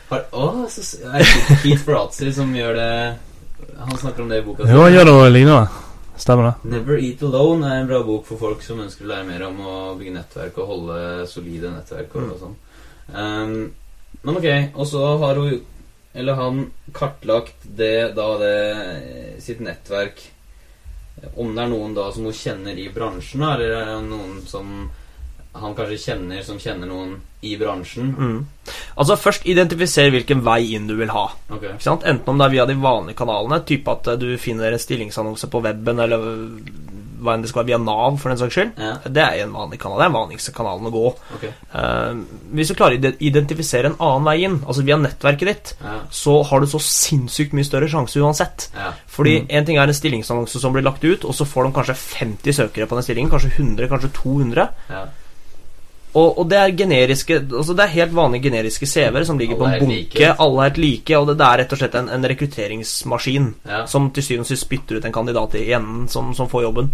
[0.10, 0.82] har, Å, så
[1.14, 3.18] er det Keith Bratzer som gjør det
[3.80, 5.70] Han snakker om det i boka Jo, han gjør noe lignende.
[6.22, 6.70] Stemmer det.
[6.70, 9.60] Never Eat Alone er en bra bok for folk som ønsker å lære mer om
[9.66, 12.40] å bygge nettverk og holde solide nettverk og, Mm.
[12.40, 12.56] sånn.
[13.16, 13.72] Um,
[14.24, 15.62] men ok, og så har hun
[16.14, 20.20] Eller han kartlagt det da det sitt nettverk
[21.36, 24.90] Om det er noen da som hun kjenner i bransjen, eller er noen som
[25.52, 28.14] han kanskje kjenner som kjenner noen i bransjen.
[28.16, 28.72] Mm.
[28.96, 31.26] Altså Først identifiser hvilken vei inn du vil ha.
[31.52, 31.76] Okay.
[31.76, 35.64] Enten om det er via de vanlige kanalene, type at du finner en stillingsannonse på
[35.66, 36.24] weben, eller
[37.22, 38.72] hva enn det skal være, via Nav, for den saks skyld.
[38.82, 40.00] Ja, Det er en vanlig kanal.
[40.00, 41.04] Det er den vanligste kanalen å gå.
[41.38, 41.54] Okay.
[41.74, 42.24] Uh,
[42.58, 46.40] hvis du klarer å identifisere en annen vei inn, altså via nettverket ditt, Ja, så
[46.50, 48.70] har du så sinnssykt mye større sjanse uansett.
[48.76, 48.92] ja.
[49.12, 51.98] Fordi en ting er en stillingsannonse som blir lagt ut, og så får de kanskje
[52.02, 53.32] 50 søkere på den stillingen.
[53.32, 54.70] Kanskje 100, kanskje 200.
[56.12, 59.62] Og, og det er generiske Altså det er helt vanlige generiske CV-er som ligger Alle
[59.62, 59.96] på en bunke.
[59.96, 60.34] like.
[60.44, 63.86] Alle er helt like, og det, det er rett og slett en, en rekrutteringsmaskin ja.
[63.88, 66.92] som til syvende og sist spytter ut en kandidat i enden som, som får jobben.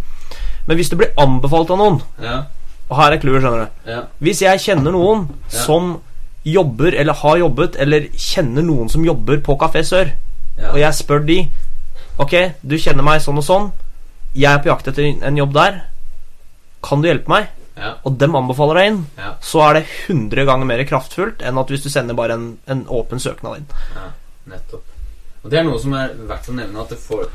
[0.67, 2.43] Men hvis du blir anbefalt av noen, ja.
[2.89, 4.03] og her er clouet, skjønner du ja.
[4.21, 5.95] Hvis jeg kjenner noen som
[6.47, 10.13] jobber eller har jobbet, eller kjenner noen som jobber på Kafé Sør,
[10.71, 11.41] og jeg spør de
[12.17, 12.33] Ok,
[12.65, 13.67] du kjenner meg sånn og sånn.
[14.33, 15.75] Jeg er på jakt etter en jobb der.
[16.81, 17.51] Kan du hjelpe meg?
[17.77, 17.93] Ja.
[18.03, 18.99] Og dem anbefaler deg inn.
[19.21, 19.31] ja.
[19.41, 22.85] Så er det 100 ganger mer kraftfullt enn at hvis du sender bare en, en
[22.89, 23.67] åpen søknad inn.
[23.95, 24.09] Ja,
[24.53, 24.83] nettopp.
[25.43, 27.27] Og det er noe som er verdt å nevne, at det får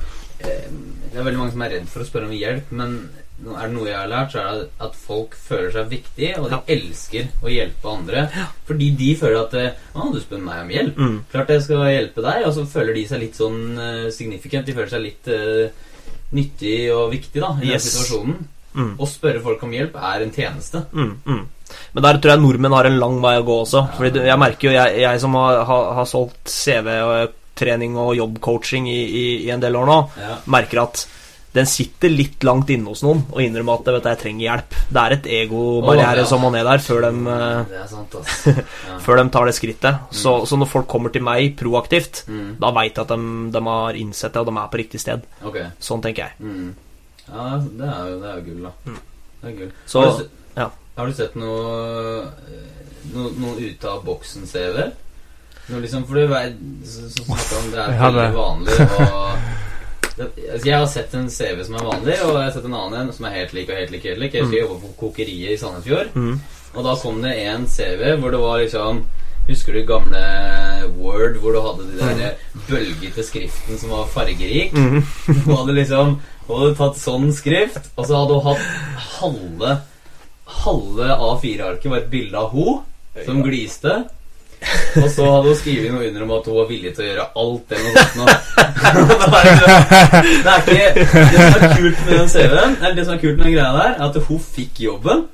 [0.42, 0.66] eh,
[1.12, 2.96] Det er veldig mange som er redd for å spørre om hjelp, men
[3.42, 6.44] er det noe jeg har lært, så er det at folk føler seg viktige, og
[6.50, 6.60] de Ja.
[6.76, 8.20] elsker å hjelpe andre.
[8.68, 10.98] Fordi de føler at eh, Å, du spør meg om hjelp.
[11.00, 11.16] Mm.
[11.32, 12.44] Klart jeg skal hjelpe deg.
[12.46, 14.66] Og så føler de seg litt sånn uh, significant.
[14.68, 15.88] De føler seg litt uh,
[16.38, 18.38] nyttig og viktig da i den situasjonen.
[18.74, 18.92] Mm.
[18.98, 20.84] Å spørre folk om hjelp er en tjeneste.
[20.92, 21.42] Mm, mm.
[21.96, 23.86] Men der tror jeg nordmenn har en lang vei å gå også.
[23.96, 29.26] Fordi jeg merker jo, jeg, jeg som har, har, solgt CV-trening og jobbcoaching i, i,
[29.46, 30.36] i en del år nå, Ja.
[30.52, 31.04] merker at
[31.52, 34.76] den sitter litt langt inne hos noen og innrømmer at vet jeg trenger hjelp.
[34.88, 36.28] Det er et egobarriere oh, ja.
[36.30, 38.54] som må ned der før de, eh, Det er sant, altså.
[38.88, 38.96] Ja.
[39.04, 40.06] før de tar det skrittet.
[40.22, 42.56] Så, så når folk kommer til meg proaktivt, Mm.
[42.60, 45.28] da veit jeg at de, de har innsett det, og de er på riktig sted.
[45.44, 45.68] Okay.
[45.82, 46.38] Sånn tenker jeg.
[46.40, 46.72] Mm.
[47.28, 48.72] Ja, det er jo, det er jo gull, da.
[48.86, 49.00] Mm.
[49.42, 49.72] Det er gull.
[49.86, 50.66] Så- har, du, ja.
[50.96, 52.26] har du sett noe
[53.14, 54.82] no, noe ute av boksen-CV?
[55.72, 59.04] Liksom, for du vet så, så om det er veldig vanlig å
[60.18, 62.98] altså, Jeg har sett en CV som er vanlig, og jeg har sett en annen
[63.06, 64.04] en som er helt lik og helt lik.
[64.10, 66.40] helt lik Jeg husker jeg jobbet på Kokeriet i Sandefjord, Mm.
[66.74, 69.04] og da kom det en CV hvor det var liksom
[69.48, 70.20] Husker du gamle
[71.02, 72.38] Word, hvor du hadde de der
[72.68, 74.72] bølgete skriften som var fargerik?
[74.82, 75.02] Mm.
[75.44, 78.64] Hun hadde liksom Hun hadde tatt sånn skrift, og så hadde hun hatt
[79.18, 79.76] halve
[80.62, 82.82] Halve A4-arket var et bilde av hun
[83.26, 83.92] som gliste.
[85.00, 87.26] Og så hadde hun skrevet noe under om at hun var villig til å gjøre
[87.42, 88.34] alt eller noe sånt.
[88.82, 93.06] det, er liksom, det er ikke Det som er kult med den CV-en, eller det
[93.08, 95.24] som er kult med den greia der, er at hun fikk jobben.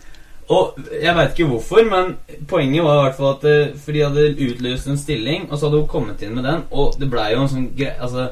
[0.48, 2.14] Og jeg veit ikke hvorfor, men
[2.48, 5.68] poenget var i hvert fall at det, For de hadde utløst en stilling, og så
[5.68, 8.30] hadde hun kommet inn med den, og det blei jo en sånn greie Altså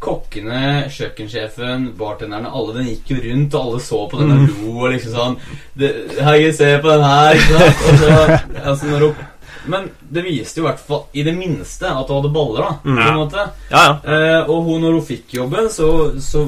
[0.00, 4.76] Kokkene, kjøkkensjefen, bartenderne, alle den gikk jo rundt, og alle så på den og lo
[4.78, 5.34] og liksom sånn
[5.76, 5.90] det,
[6.24, 7.42] Hei, se på den her?
[7.60, 8.14] Og så,
[8.62, 9.20] altså når hun
[9.66, 12.72] Men det viste jo i hvert fall i det minste at hun hadde baller, da.
[12.84, 12.96] Mm.
[12.96, 13.44] På en måte.
[13.70, 13.94] Ja, ja.
[14.14, 16.46] Eh, og hun, når hun fikk jobben, så, så,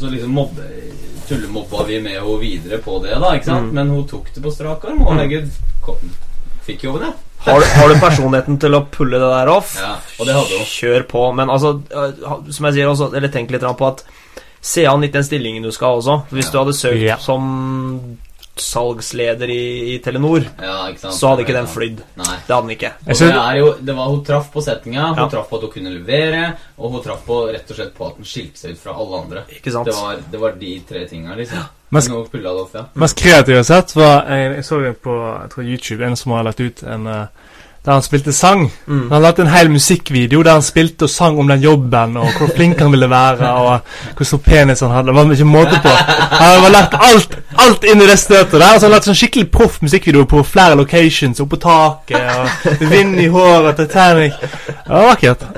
[0.00, 0.66] så liksom mobbe,
[1.28, 3.34] tullemobba vi med henne videre på det, da.
[3.36, 3.70] ikke sant?
[3.70, 3.74] Mm.
[3.78, 5.50] Men hun tok det på strak arm, og herregud,
[5.84, 5.96] kom,
[6.66, 7.12] fikk jobben, ja.
[7.40, 9.76] Har, du- har du personligheten til å pulle det der off?
[9.80, 9.94] ja.
[10.20, 10.66] Og det hadde hun.
[10.68, 11.22] Kjør på.
[11.38, 11.70] Men altså,
[12.52, 14.04] som jeg sier også, eller tenk litt på at
[14.60, 16.14] Se an litt den stillingen du skal ha også.
[16.36, 16.52] Hvis Ja.
[16.52, 17.14] du hadde søkt Ja.
[17.16, 18.18] som
[18.60, 21.16] salgsleder i, i Telenor, Ja, ikke sant?
[21.16, 22.02] så hadde ikke den flydd.
[22.20, 22.36] Nei.
[22.46, 22.92] Det hadde den ikke.
[23.06, 25.28] Det er jo, det var, hun traff på setninga, hun Ja.
[25.32, 26.44] traff på at hun kunne levere,
[26.78, 29.22] og hun traff på rett og slett på at den skilte seg ut fra alle
[29.24, 29.44] andre.
[29.56, 29.86] Ikke sant?
[29.90, 31.58] Det var, det var de tre tinga, liksom.
[31.90, 32.84] Off, ja.
[32.94, 36.32] mest kreative jeg har sett, var Jeg, jeg så på jeg tror YouTube, en som
[36.36, 37.26] har lagt ut en eh,
[37.84, 38.66] der han spilte sang.
[38.86, 39.06] Mm.
[39.10, 42.50] Han lagde en hel musikkvideo der han spilte og sang om den jobben, og hvor
[42.56, 43.80] flink han ville være, og
[44.16, 45.08] hvor stor penis han hadde.
[45.08, 45.94] Det var ikke måte på.
[46.42, 48.74] Han har lagt alt alt inn i det støtet der.
[48.74, 52.30] Og så har han lagde sånn skikkelig proff musikkvideo på flere locations, oppå taket,
[52.68, 54.38] og vind i håret, Titanic.
[54.40, 55.48] Det var vakkert.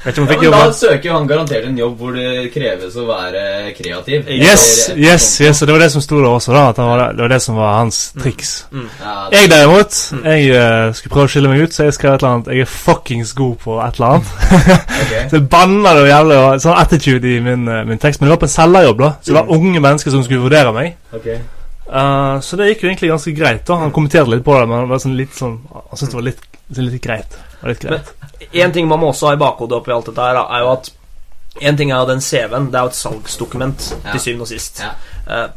[0.00, 2.94] Vet ikke om Ja, men da søker jo han garantert en jobb hvor det kreves
[2.96, 3.42] å være
[3.76, 4.30] kreativ.
[4.32, 6.62] Yes, yes, yes, yes, og det var det som sto der også, da.
[6.72, 8.54] At han var, det var det som var hans triks.
[8.72, 12.14] Ja, det, Jeg derimot, jeg uh, skulle prøve å skille meg ut, så jeg skrev
[12.14, 14.34] et eller annet Jeg er fuckings god på et eller annet.
[15.04, 15.22] okay.
[15.30, 18.22] Så jeg banna det jævlig og sånn attitude i min, uh, min tekst.
[18.22, 19.14] Men det var på en selgerjobb, da.
[19.20, 20.94] Så det var unge mennesker som skulle vurdere meg.
[21.12, 21.42] Okay.
[21.90, 23.64] Uh, så det gikk jo egentlig ganske greit.
[23.66, 26.18] da Han kommenterte litt på det, men det var sånn litt sånn han syntes det
[26.20, 26.44] var litt,
[26.78, 27.30] litt greit.
[27.30, 28.12] Det var litt greit.
[28.64, 30.90] En ting man må også ha i bakhodet oppi alt dette her, er jo at
[31.60, 32.68] En ting er jo den CV-en.
[32.70, 34.12] Det er jo et salgsdokument Ja.
[34.12, 34.78] til syvende og sist.
[34.80, 34.92] Ja.
[35.26, 35.48] Eh,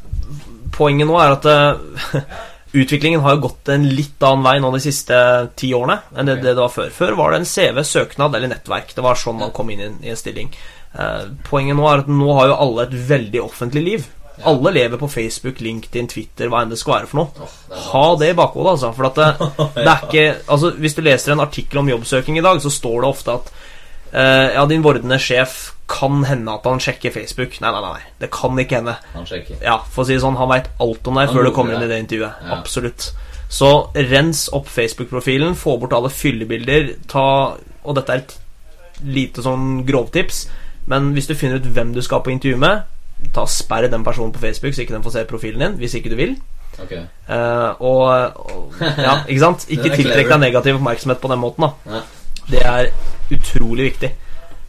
[0.73, 2.23] poenget nå er at eh,
[2.81, 5.13] utviklingen har jo gått en litt annen vei nå de siste
[5.55, 6.89] ti årene enn det, det det var før.
[6.89, 8.95] Før var det en CV, søknad eller nettverk.
[8.97, 10.49] Det var sånn man kom inn i en, i en stilling.
[10.97, 14.09] Eh, poenget nå er at nå har jo alle et veldig offentlig liv.
[14.37, 14.47] Ja.
[14.49, 17.49] Alle lever på Facebook, LinkedIn, Twitter, hva enn det skal være for noe.
[17.69, 18.89] Det Ha det i bakhodet, altså.
[18.97, 22.45] For at det, det er ikke Altså, hvis du leser en artikkel om jobbsøking i
[22.45, 26.81] dag, så står det ofte at uh, ja, din vordende sjef kan hende at han
[26.81, 27.59] sjekker Facebook.
[27.61, 28.07] Nei, nei, nei.
[28.21, 28.95] Det kan ikke hende.
[29.13, 29.59] Han sjekker.
[29.61, 31.77] Ja, for å si det sånn, han veit alt om deg Han før du kommer
[31.77, 32.47] inn i det intervjuet.
[32.47, 32.57] Ja.
[32.57, 33.11] Absolutt.
[33.53, 37.25] Så rens opp Facebook-profilen, få bort alle fyllebilder, ta
[37.83, 38.39] Og dette er et
[39.03, 40.45] lite sånn grovtips,
[40.87, 42.85] men hvis du finner ut hvem du skal på intervju med,
[43.33, 46.11] ta sperre den personen på Facebook, så ikke den får se profilen din, hvis ikke
[46.11, 46.35] du vil.
[46.81, 47.03] Okay.
[47.29, 49.67] Uh, og, og Ja, ikke sant?
[49.73, 51.97] Ikke tiltrekk deg negativ oppmerksomhet på den måten, da.
[51.97, 52.01] Ja.
[52.49, 52.89] Det er
[53.31, 54.09] utrolig viktig.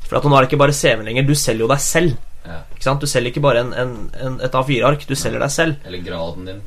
[0.05, 2.19] For at nå er det ikke bare CV-en lenger, du selger jo deg selv.
[2.45, 2.59] Ja.
[2.75, 3.01] Ikke sant?
[3.01, 5.81] Du selger ikke bare en, en, en, et A4-ark, du selger deg selv.
[5.89, 6.61] Eller graden din.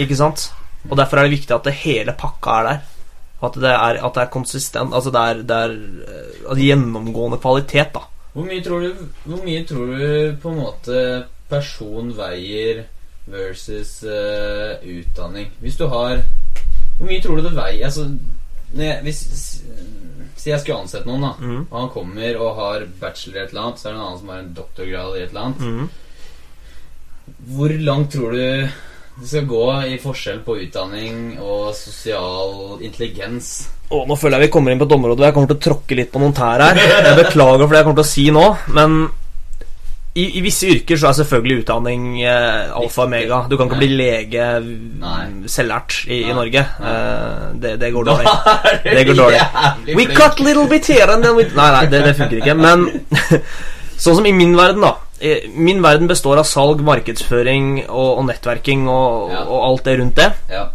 [0.00, 0.48] Ikke sant?
[0.88, 2.80] Og derfor er det viktig at det hele pakka er der.
[3.40, 4.94] Og at det er, at det er konsistent.
[4.96, 8.06] Altså det er, det er eh, altså gjennomgående kvalitet, da.
[8.32, 10.98] Hvor mye tror du mye tror du på en måte
[11.50, 12.84] person veier
[13.30, 15.50] versus uh, utdanning?
[15.60, 16.22] Hvis du har
[16.98, 18.06] Hvor mye tror du det veier Altså
[18.76, 19.24] jeg, hvis,
[20.36, 21.32] Si jeg skulle ansette noen, da.
[21.40, 21.64] mm.
[21.70, 24.20] Og han kommer og har bachelor i et eller annet, så er det en annen
[24.20, 25.60] som har en doktorgrad i et eller annet.
[25.60, 27.34] Mm.
[27.50, 28.44] Hvor langt tror du
[29.20, 33.50] det skal gå i forskjell på utdanning og sosial intelligens?
[33.90, 35.64] Å, nå føler jeg vi kommer inn på et område hvor jeg kommer til å
[35.66, 36.78] tråkke litt på noen tær her.
[36.80, 39.00] Jeg beklager for det jeg kommer til å si nå, men
[40.10, 43.42] i, i visse yrker så er selvfølgelig utdanning eh, alfa og omega.
[43.50, 45.20] Du kan ikke bli lege Nei.
[45.50, 46.64] selvlært i, i Norge.
[46.80, 48.32] Eh, det, det går dårlig.
[48.88, 49.44] Det går dårlig.
[49.94, 52.56] We cut little bit here and then we Nei, nei, det, det funker ikke.
[52.58, 52.88] Men
[54.02, 54.96] sånn som i min verden, da.
[55.20, 59.42] Eh, Min verden består av salg, markedsføring og, og nettverking og, Ja.
[59.44, 60.32] og alt det rundt det.
[60.50, 60.66] Ja,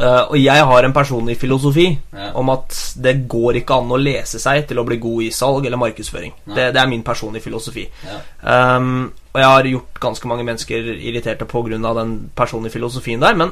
[0.00, 2.28] Uh, og jeg har en personlig filosofi Ja.
[2.38, 2.70] om at
[3.02, 6.32] det går ikke an å lese seg til å bli god i salg eller markedsføring.
[6.46, 7.88] Det, det er min personlige filosofi.
[8.06, 11.94] ja, Um, og jeg har gjort ganske mange mennesker irriterte pga.
[11.98, 13.34] den personlige filosofien der.
[13.34, 13.50] Men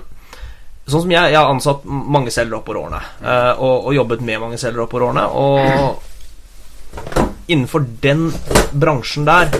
[0.87, 3.03] sånn som jeg, jeg har ansatt mange selgere oppover årene.
[3.25, 5.27] uh, og, og jobbet med mange selgere oppover årene.
[5.27, 6.03] Og
[7.49, 8.31] innenfor den
[8.73, 9.51] bransjen der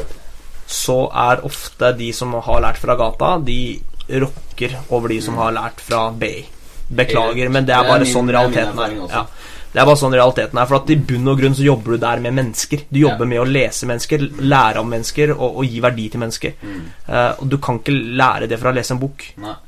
[0.67, 3.79] så er ofte de som har lært fra gata, de
[4.23, 6.45] rocker over de som har lært fra BI.
[6.89, 8.97] Beklager, men det er bare sånn realiteten er.
[9.11, 9.27] Ja.
[9.73, 10.69] Det er bare sånn realiteten er.
[10.71, 12.85] For at i bunn og grunn så jobber du der med mennesker.
[12.89, 16.55] Du jobber med å lese mennesker, lære om mennesker og, og gi verdi til mennesker.
[16.63, 19.27] Eh, og du kan ikke lære det fra å lese en bok.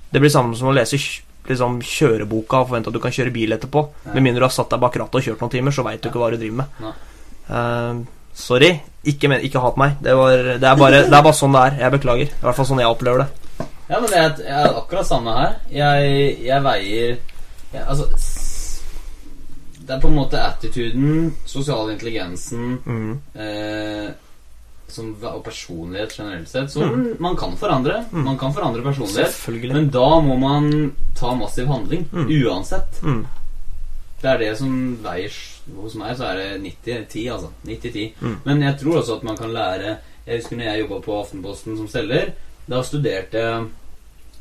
[0.09, 0.97] Det blir samme som å lese
[1.49, 3.85] liksom, kjøreboka og forvente at du kan kjøre bil etterpå.
[4.15, 6.09] Med mindre du har satt deg bak rattet og kjørt noen timer, så veit du
[6.09, 6.81] ikke hva du driver med.
[6.87, 6.95] Nei.
[8.39, 8.73] Sorry.
[9.09, 9.97] Ikke, men, ikke hat meg.
[10.05, 11.77] Det, var, det, er bare, det er bare sånn det er.
[11.85, 12.31] Jeg beklager.
[12.35, 13.67] I hvert fall sånn jeg opplever det.
[13.89, 15.55] Ja, men det er, jeg er akkurat samme her.
[15.73, 16.13] Jeg,
[16.45, 17.17] jeg veier
[17.73, 18.05] jeg, Altså
[19.89, 23.13] Det er på en måte attituden, sosial intelligensen Mm.
[23.41, 24.09] eh,
[24.89, 26.71] som, og personlighet generelt sett.
[26.73, 28.03] Som man kan forandre.
[28.13, 29.73] Man kan forandre personlighet.
[29.73, 30.71] Men da må man
[31.17, 32.07] ta massiv handling.
[32.13, 32.29] Mm.
[32.45, 33.01] Uansett.
[34.19, 34.23] Mm.
[34.23, 35.41] det er det som veier
[35.77, 37.51] Hos meg så er det 90-10, altså.
[37.69, 38.05] 90-10.
[38.21, 38.37] Mm.
[38.45, 41.77] Men jeg tror også at man kan lære Jeg husker når jeg jobba på Aftenposten
[41.77, 42.33] som selger.
[42.69, 43.67] Da studerte jeg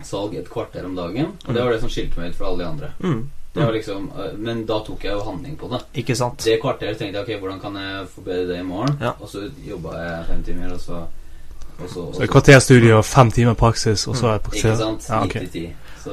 [0.04, 1.34] salg et kvarter om dagen.
[1.46, 2.90] Og det var det som skilte meg ut fra alle de andre.
[3.00, 3.30] Mm.
[3.58, 5.80] Det var liksom, øh, men da tok jeg jo handling på det.
[5.98, 6.44] Ikke sant?
[6.46, 8.98] Det kvarteret tenkte jeg ok, hvordan kan jeg forbedre det i morgen?
[9.02, 9.16] Ja.
[9.20, 11.00] Og så jobba jeg fem timer, og så
[11.82, 14.66] og så, og Så et kvarterstudie og fem timer praksis, og så er det praksis.
[14.66, 15.06] Ikke sant?
[15.10, 15.46] Ja, okay.
[15.48, 15.68] 90-10.
[16.04, 16.12] Så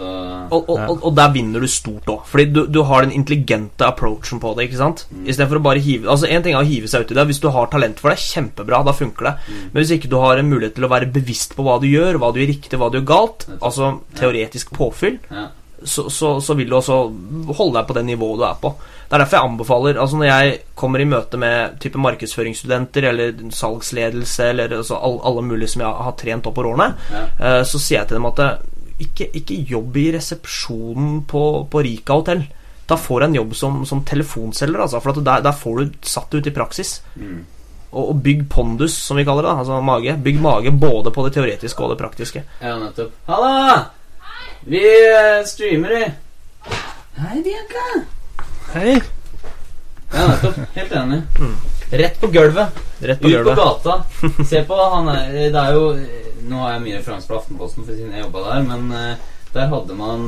[0.51, 0.87] Og, og, Ja.
[0.91, 2.25] og, og der vinner du stort òg.
[2.27, 4.65] Fordi du, du har den intelligente approachen på det.
[4.69, 5.05] ikke sant?
[5.11, 5.27] Mm.
[5.29, 7.27] Istedenfor å bare hive Altså En ting er å hive seg uti det.
[7.31, 9.35] Hvis du har talent for det, kjempebra, da funker det.
[9.49, 9.61] Mm.
[9.73, 12.19] Men hvis ikke du har en mulighet til å være bevisst på hva du gjør,
[12.19, 15.49] hva du gjør riktig, hva du gjør galt, altså teoretisk påfyll, ja.
[15.85, 16.97] Så, så, så vil du også
[17.57, 18.73] holde deg på det nivået du er på.
[19.05, 23.43] Det er derfor jeg anbefaler Altså Når jeg kommer i møte med type markedsføringsstudenter eller
[23.53, 27.25] salgsledelse eller altså all, alle mulige som jeg har trent opp over årene, ja.
[27.39, 28.65] eh, så sier jeg til dem at eh,
[29.05, 32.45] ikke, ikke jobb i resepsjonen på, på Rika hotell.
[32.89, 36.31] Da får du en jobb som, som telefonselger, altså, for der, der får du satt
[36.31, 36.99] det ut i praksis.
[37.17, 37.43] Mm.
[37.95, 39.57] Og, og bygg pondus, som vi kaller det.
[39.63, 40.17] Altså mage.
[40.25, 42.43] Bygg mage både på det teoretiske og det praktiske.
[42.61, 43.15] Ja, nettopp.
[43.31, 43.85] Halla!
[44.67, 46.11] Vi eh, streamer, vi.
[47.17, 48.07] Hei, Bianca.
[48.73, 49.03] Hei.
[50.15, 50.57] Ja, nettopp.
[50.75, 51.21] Helt enig.
[51.41, 51.55] Mm.
[51.91, 52.69] Rett på gulvet.
[53.01, 53.97] Rett på Ut på gata.
[54.49, 55.85] Se på han er Det er jo
[56.49, 59.15] Nå har jeg mye referanse på Aftenposten, for siden jeg jobba der, men eh,
[59.55, 60.25] der hadde man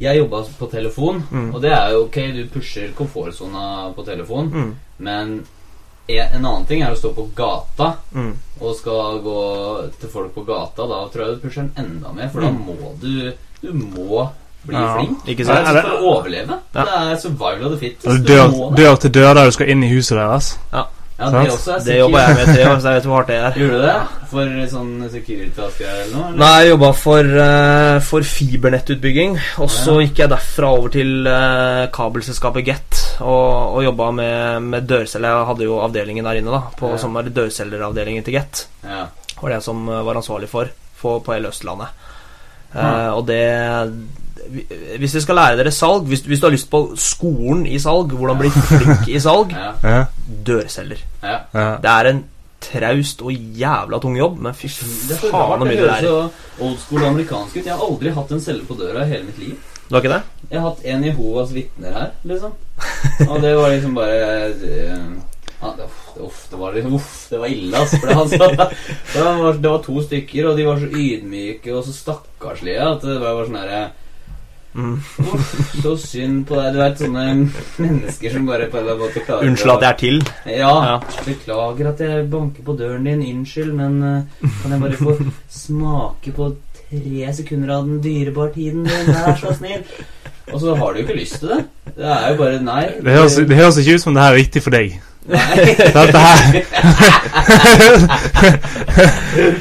[0.00, 1.54] Jeg jobba på telefon, Mm.
[1.54, 4.70] og det er jo ok, du pusher komfortsona på telefon, Mm.
[4.98, 5.34] men
[6.18, 8.34] en en annen ting er å stå på gata Mm.
[8.60, 10.86] og skal gå til folk på gata.
[10.86, 12.66] Da tror jeg du pusher den enda mer, for da Mm.
[12.66, 13.32] må du
[13.62, 14.30] Du må
[14.66, 14.96] bli Ja.
[14.96, 15.18] flink.
[15.26, 15.58] Ikke Det sant?
[15.58, 16.58] er altså for å overleve.
[16.74, 16.84] Ja.
[16.84, 18.06] Det er survival of the fittest.
[18.06, 20.58] Altså, Du dør, dør til dør der du skal inn i huset deres.
[20.72, 20.84] Ja,
[21.20, 21.44] Sant?
[21.44, 23.28] det også er Det jobba jeg med i tre år, så jeg vet hvor hardt
[23.28, 23.58] det er.
[23.60, 23.96] Gjorde du det?
[24.30, 26.26] For sånn Securitas-greier eller noe?
[26.30, 26.38] eller?
[26.40, 29.38] Nei, jeg jobba for, uh, for fibernettutbygging.
[29.60, 30.06] Og så Ja.
[30.06, 35.28] gikk jeg derfra over til uh, kabelselskapet Get og, og jobba med, med dørceller.
[35.28, 36.96] Jeg hadde jo avdelingen der inne, da, på, Ja.
[37.02, 38.66] som var dørselgeravdelingen til Get.
[38.84, 39.06] Ja.
[39.42, 41.88] var det som eh, var ansvarlig for, for på hele Østlandet.
[42.74, 42.80] Ja.
[43.08, 43.40] Eh, og det
[44.98, 48.12] Hvis dere skal lære dere salg hvis, hvis du har lyst på skolen i salg,
[48.16, 49.52] hvordan bli flink i salg,
[49.84, 50.04] Ja.
[50.46, 51.02] Dørselger.
[51.22, 51.38] ja.
[51.54, 51.66] ja.
[51.82, 52.24] Det er en
[52.60, 56.02] traust og jævla tung jobb, men fy Det er faen så mye Det det er.
[56.04, 57.64] så old school amerikansk ut.
[57.66, 59.54] Jeg har aldri hatt en selger på døra i hele mitt liv.
[59.88, 60.22] Du har ikke det?
[60.50, 62.52] Jeg har hatt en Jehovas vitner her, liksom.
[63.30, 64.18] Og det var liksom bare
[64.50, 65.08] eh,
[65.62, 67.96] ja, det, uff, det- det var liksom Uff, det var ille, altså.
[68.00, 68.48] For det, han sa,
[69.14, 73.02] det, var, det var to stykker, og de var så ydmyke og så stakkarslige at
[73.08, 73.82] det var bare sånn herre
[74.74, 74.92] Mm.
[75.18, 76.72] Uff, så synd på deg.
[76.76, 77.24] Du vet sånne
[77.82, 80.20] mennesker som bare på en måte klarer Unnskyld at jeg er til.
[80.46, 80.96] Ja, Ja.
[81.26, 83.24] beklager at jeg banker på døren din.
[83.32, 85.16] Unnskyld, men uh, kan jeg bare få
[85.50, 86.52] smake på
[86.90, 89.10] tre sekunder av den dyrebare tiden din?
[89.14, 89.82] Vær så snill.
[90.52, 91.60] Og så har du jo ikke lyst til det.
[91.96, 92.84] Det er jo bare nei.
[93.02, 94.96] Det høres, det høres ikke ut som det her er viktig for deg.
[95.28, 96.38] Dette her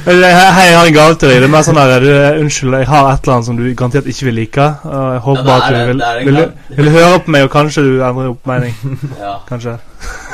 [0.05, 1.41] Hei, jeg har en gave til deg.
[1.41, 2.09] Det er mer sånn der du,
[2.43, 4.65] Unnskyld, jeg har et eller annet som du garantert ikke vil like.
[4.87, 6.39] Og jeg håper Ja, at du vil, vil, vil,
[6.79, 8.73] vil, høre på meg, og kanskje du endrer oppmening.
[9.19, 9.35] Ja.
[9.49, 9.77] Kanskje.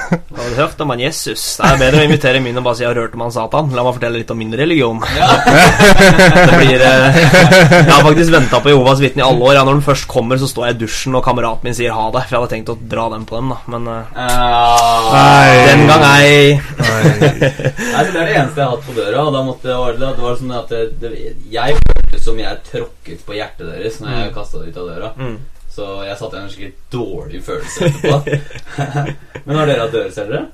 [0.10, 1.44] Har du hørt om han Jesus?
[1.60, 3.72] Det er bedre å invitere min og bare si 'jeg har hørt om han Satan'.
[3.76, 5.02] La meg fortelle litt om min religion.
[5.18, 5.30] ja.
[6.46, 7.18] Det blir eh,
[7.72, 9.54] Jeg har faktisk venta på Jehovas vitne i alle år.
[9.56, 12.06] Ja, når den først kommer, så står jeg i dusjen, og kameraten min sier ha
[12.12, 12.26] det.
[12.28, 13.58] For jeg hadde tenkt å dra den på dem, da.
[13.74, 14.04] Men eh.
[15.16, 15.50] Nei.
[15.70, 16.62] den gang ei.
[16.80, 19.26] Nei, så Det er det eneste jeg har hatt på døra.
[19.26, 21.12] Og da måtte det, var det, det var sånn at det, det,
[21.52, 25.12] Jeg følte som jeg tråkket på hjertet deres når jeg kasta det ut av døra.
[25.20, 25.38] Mm.
[25.76, 28.18] Så jeg satt igjen en skikkelig dårlig følelse etterpå.
[29.46, 30.46] Men har dere hatt dørselgere?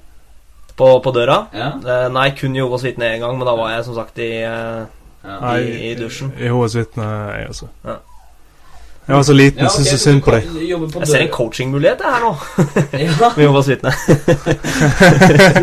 [0.82, 1.36] På, på døra.
[1.54, 1.68] Ja?
[1.78, 4.80] Eh, nei, kun Jehovas vitne én gang, men da var jeg som sagt i eh,
[5.28, 5.52] ja.
[5.62, 6.32] I- i dusjen.
[6.42, 7.06] Jehovas vitne,
[7.38, 7.68] jeg også.
[7.86, 8.00] Ja.
[9.08, 10.44] Jeg var så liten, Ja, jeg syns så synd på deg.
[10.94, 12.32] på Jeg ser en coachingmulighet her nå,
[13.02, 13.92] Ja, med Jehovas vitne.
[13.92, 14.14] så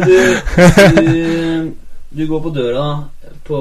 [0.04, 0.14] du,
[1.02, 1.12] du,
[2.10, 2.84] du går på døra
[3.44, 3.58] på,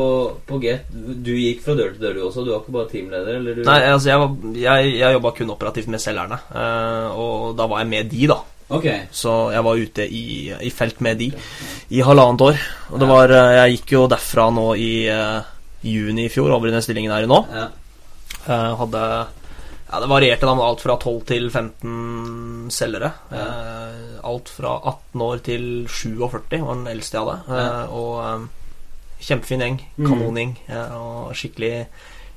[0.48, 0.86] på Get.
[0.94, 2.46] Du gikk fra dør til dør, du også?
[2.48, 3.40] Du var ikke bare teamleder?
[3.42, 3.64] Eller du?
[3.68, 7.84] Nei, altså, jeg, var- jeg, jeg jobba kun operativt med selgerne, eh, og da var
[7.84, 8.40] jeg med de, da.
[8.70, 8.88] Ok.
[9.16, 11.30] Så jeg var ute i, i felt med de
[11.96, 12.58] i halvannet år.
[12.92, 15.54] Og det var eh, Jeg gikk jo derfra nå i eh,
[15.88, 17.44] juni i fjor, over i den stillingen her nå.
[17.56, 17.68] Ja.
[18.48, 19.04] Hadde
[19.92, 23.12] ja, Det varierte da med alt fra 12 til 15 selgere.
[23.32, 27.40] Eh, alt fra 18 år til 47 var den eldste jeg hadde.
[27.48, 27.88] Eh, Ja.
[27.88, 28.48] og eh,
[29.22, 29.80] kjempefin gjeng.
[29.98, 30.08] Mm.
[30.08, 30.56] Kanongjeng.
[30.70, 31.88] eh, og skikkelig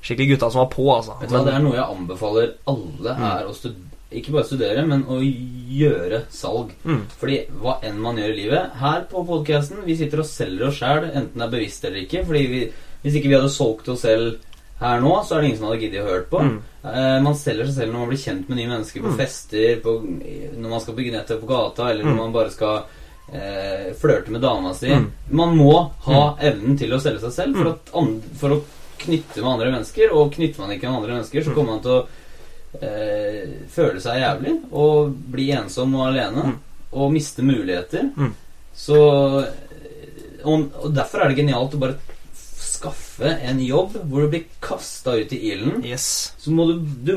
[0.02, 1.12] Skikkelig gutta som var på, altså.
[1.20, 3.24] Vet du hva, Det er noe jeg anbefaler alle, Mm.
[3.38, 6.70] er å studere ikke bare studere, men å gjøre salg.
[6.84, 7.02] Mm.
[7.20, 10.78] Fordi hva enn man gjør i livet Her på podcasten, vi sitter og selger oss
[10.80, 12.24] sjæl, enten det er bevisst eller ikke.
[12.26, 12.72] Fordi vi,
[13.04, 14.38] Hvis ikke vi hadde solgt oss selv
[14.80, 16.40] her nå, så er det ingen som hadde giddet å høre på.
[16.40, 16.62] Mm.
[16.84, 19.16] Eh, man selger seg selv når man blir kjent med nye mennesker på Mm.
[19.18, 19.94] fester, på,
[20.56, 22.16] når man skal bygge nettet på gata, eller når Mm.
[22.24, 22.84] man bare skal
[23.32, 24.88] eh, flørte med dama si.
[24.88, 25.10] Mm.
[25.30, 28.62] Man må ha evnen til å selge seg selv for, at an, for å
[28.98, 30.10] knytte med andre mennesker.
[30.12, 31.54] Og knytter man ikke med andre mennesker, så Mm.
[31.54, 32.06] kommer man til å
[32.82, 36.42] eh, føle seg jævlig og bli ensom og alene.
[36.44, 36.58] Mm.
[36.92, 38.10] Og miste muligheter.
[38.16, 38.32] Mm.
[38.74, 38.96] Så
[40.44, 41.96] og, og derfor er det genialt å bare
[42.80, 45.84] skaffe en jobb hvor du blir kasta ut i ilden.
[45.86, 46.32] Yes.
[46.40, 47.14] Så må du, du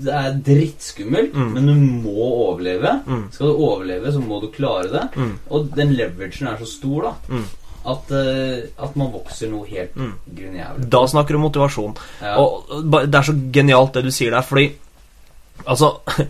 [0.00, 1.52] Det er drittskummelt, Mm.
[1.54, 1.74] men du
[2.08, 3.00] må overleve.
[3.06, 3.24] Mm.
[3.34, 5.08] Skal du overleve, så må du klare det.
[5.16, 5.32] Mm.
[5.50, 7.44] Og den leveragen er så stor, da, Mm.
[7.90, 10.12] at, uh, at man vokser noe helt Mm.
[10.36, 10.88] grunnjævlig.
[10.90, 11.96] Da snakker du motivasjon.
[12.22, 12.36] Ja.
[12.38, 14.72] Og og det er så genialt det du sier der, fordi
[15.66, 15.98] Altså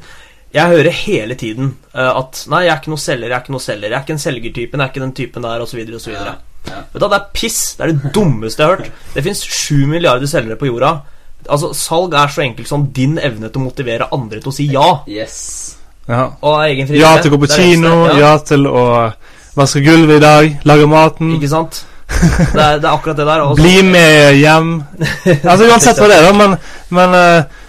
[0.52, 3.52] Jeg hører hele tiden uh, at Nei, jeg er ikke noe selger, jeg er ikke
[3.54, 3.88] noe selger.
[3.90, 6.12] Jeg er ikke en selgertypen, jeg er ikke den typen der, osv., osv.
[6.16, 6.32] Ja.
[6.68, 6.82] Ja.
[6.92, 7.60] Vet du Det er piss.
[7.76, 9.02] Det er det dummeste jeg har hørt.
[9.14, 10.94] Det fins sju milliarder selgere på jorda.
[11.48, 14.68] Altså, Salg er så enkelt som din evne til å motivere andre til å si
[14.72, 14.88] ja.
[15.08, 15.38] Yes.
[16.08, 16.26] Ja.
[16.42, 18.18] Og egen Ja til å gå på kino, ja.
[18.18, 18.84] ja til å
[19.56, 21.84] vaske gulvet i dag, lage maten, Ikke sant?
[22.10, 23.42] Det er, det er akkurat det der.
[23.44, 23.62] Også.
[23.62, 24.70] bli med hjem.
[25.50, 26.56] Altså Uansett hva det er, da, men,
[26.96, 27.59] men eh,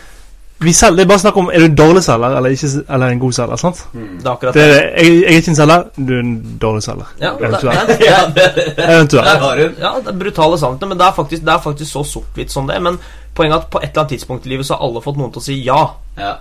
[0.62, 3.08] vi selger, det er bare snakk om er du en dårlig selger eller, ikke, eller
[3.16, 3.56] en god selger.
[3.62, 3.80] sant?
[3.94, 4.08] Mm.
[4.20, 4.76] Det er akkurat Det det.
[4.78, 5.06] er, det.
[5.06, 7.10] jeg, jeg er ikke en selger, du er en dårlig selger.
[7.22, 8.36] Ja, det, Eventuelt.
[8.36, 9.28] det, Eventuelt.
[9.46, 9.64] har du.
[9.82, 12.68] Ja, det er brutale sannheter, men det er faktisk, det er faktisk så sort-hvitt som
[12.68, 12.78] det.
[12.82, 13.00] Men
[13.36, 15.32] poenget er at på et eller annet tidspunkt i livet så har alle fått noen
[15.34, 15.82] til å si ja.
[16.20, 16.34] Ja.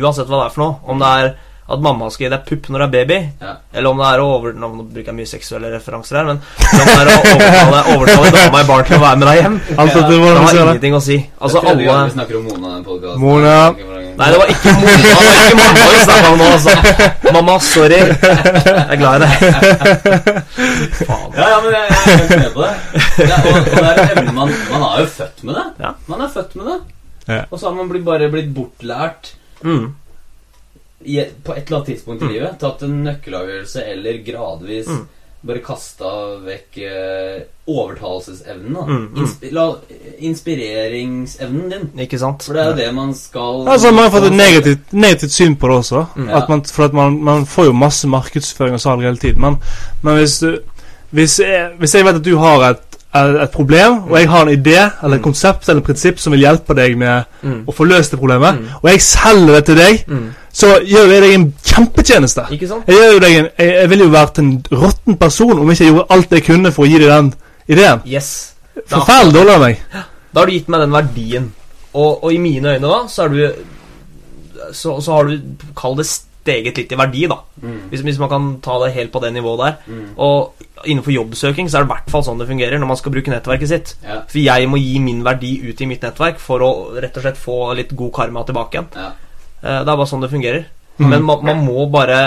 [0.00, 0.76] Uansett hva det er for noe.
[0.88, 1.34] Om det er
[1.64, 3.52] at mamma skal gi deg pupp når du er baby, Ja.
[3.72, 4.52] eller om det er å over...
[4.52, 6.44] Nå bruker jeg mye seksuelle referanser her, men om
[6.76, 9.56] det er å overtale, overtale dama i bar til å være med deg hjem.
[9.80, 11.16] altså, etter Det har ingenting å si.
[11.40, 13.20] Altså det alle vi snakker om Mona i den podcasten.
[13.24, 13.56] Mona.
[14.14, 16.74] Nei, det var ikke Mona det var ikke mamma vi snakka om nå, altså.
[17.34, 18.00] Mamma, sorry.
[18.04, 19.32] Jeg er glad i deg.
[21.00, 21.30] Faen.
[21.34, 22.74] Ja, ja, men jeg, jeg er helt med på det.
[23.24, 25.64] Ja, og, og det er man Man er jo født med det.
[25.82, 25.94] Ja.
[26.12, 26.78] Man er født med det.
[27.24, 27.40] Ja.
[27.50, 29.32] Og så har man blitt, bare blitt bortlært
[29.64, 29.94] Mm.
[31.04, 32.56] I, på et eller annet tidspunkt i livet.
[32.60, 35.04] Tatt en nøkkelavgjørelse eller gradvis Mm.
[35.44, 38.74] bare kasta vekk eh, overtalelsesevnen.
[38.74, 38.84] Da.
[38.88, 39.18] Mm, mm.
[39.20, 39.64] Inspi la,
[40.18, 41.90] inspireringsevnen din.
[42.04, 42.42] Ikke sant?
[42.46, 45.56] For det er jo det man skal Altså, man har fått et negativt, negativt syn
[45.56, 46.06] på det også.
[46.16, 46.30] Mm.
[46.38, 49.40] At man, for at man, man får jo masse markedsføring og salg hele tiden.
[49.44, 49.60] Men,
[50.02, 50.58] men hvis, du,
[51.10, 54.48] hvis, jeg, hvis jeg vet at du har et, et problem, og jeg har en
[54.58, 55.24] idé eller et Mm.
[55.24, 57.64] konsept eller et prinsipp som vil hjelpe deg med Mm.
[57.66, 58.66] å få løst det problemet, Mm.
[58.82, 60.34] og jeg selger det til deg, Mm.
[60.52, 62.46] så gjør jeg deg en kjempetjeneste.
[62.50, 62.84] Ikke sant?
[62.88, 66.06] Jeg, deg en, jeg, jeg ville jo vært en råtten person om ikke jeg gjorde
[66.10, 67.34] alt jeg kunne for å gi deg den
[67.68, 68.00] ideen.
[68.06, 68.52] Yes.
[68.88, 69.78] Forferdelig dårlig av meg.
[70.34, 71.52] Da har du gitt meg den verdien.
[71.94, 73.52] Og, og i mine øyne da, så er du
[74.72, 75.40] Så, så har du
[75.76, 76.06] Kall det
[76.44, 77.38] steget litt i verdi, da.
[77.62, 77.78] Mm.
[77.88, 79.76] Hvis, hvis man kan ta det helt på det nivået der.
[79.88, 80.06] Mm.
[80.20, 83.14] Og innenfor jobbsøking så er det i hvert fall sånn det fungerer når man skal
[83.14, 83.94] bruke nettverket sitt.
[84.04, 84.20] Ja.
[84.28, 86.70] For jeg må gi min verdi ut i mitt nettverk for å
[87.00, 88.90] rett og slett få litt god karma tilbake igjen.
[88.94, 89.08] Ja.
[89.64, 90.66] Eh, Det er bare sånn det fungerer.
[90.98, 91.08] Mm.
[91.10, 92.20] Men man, man må bare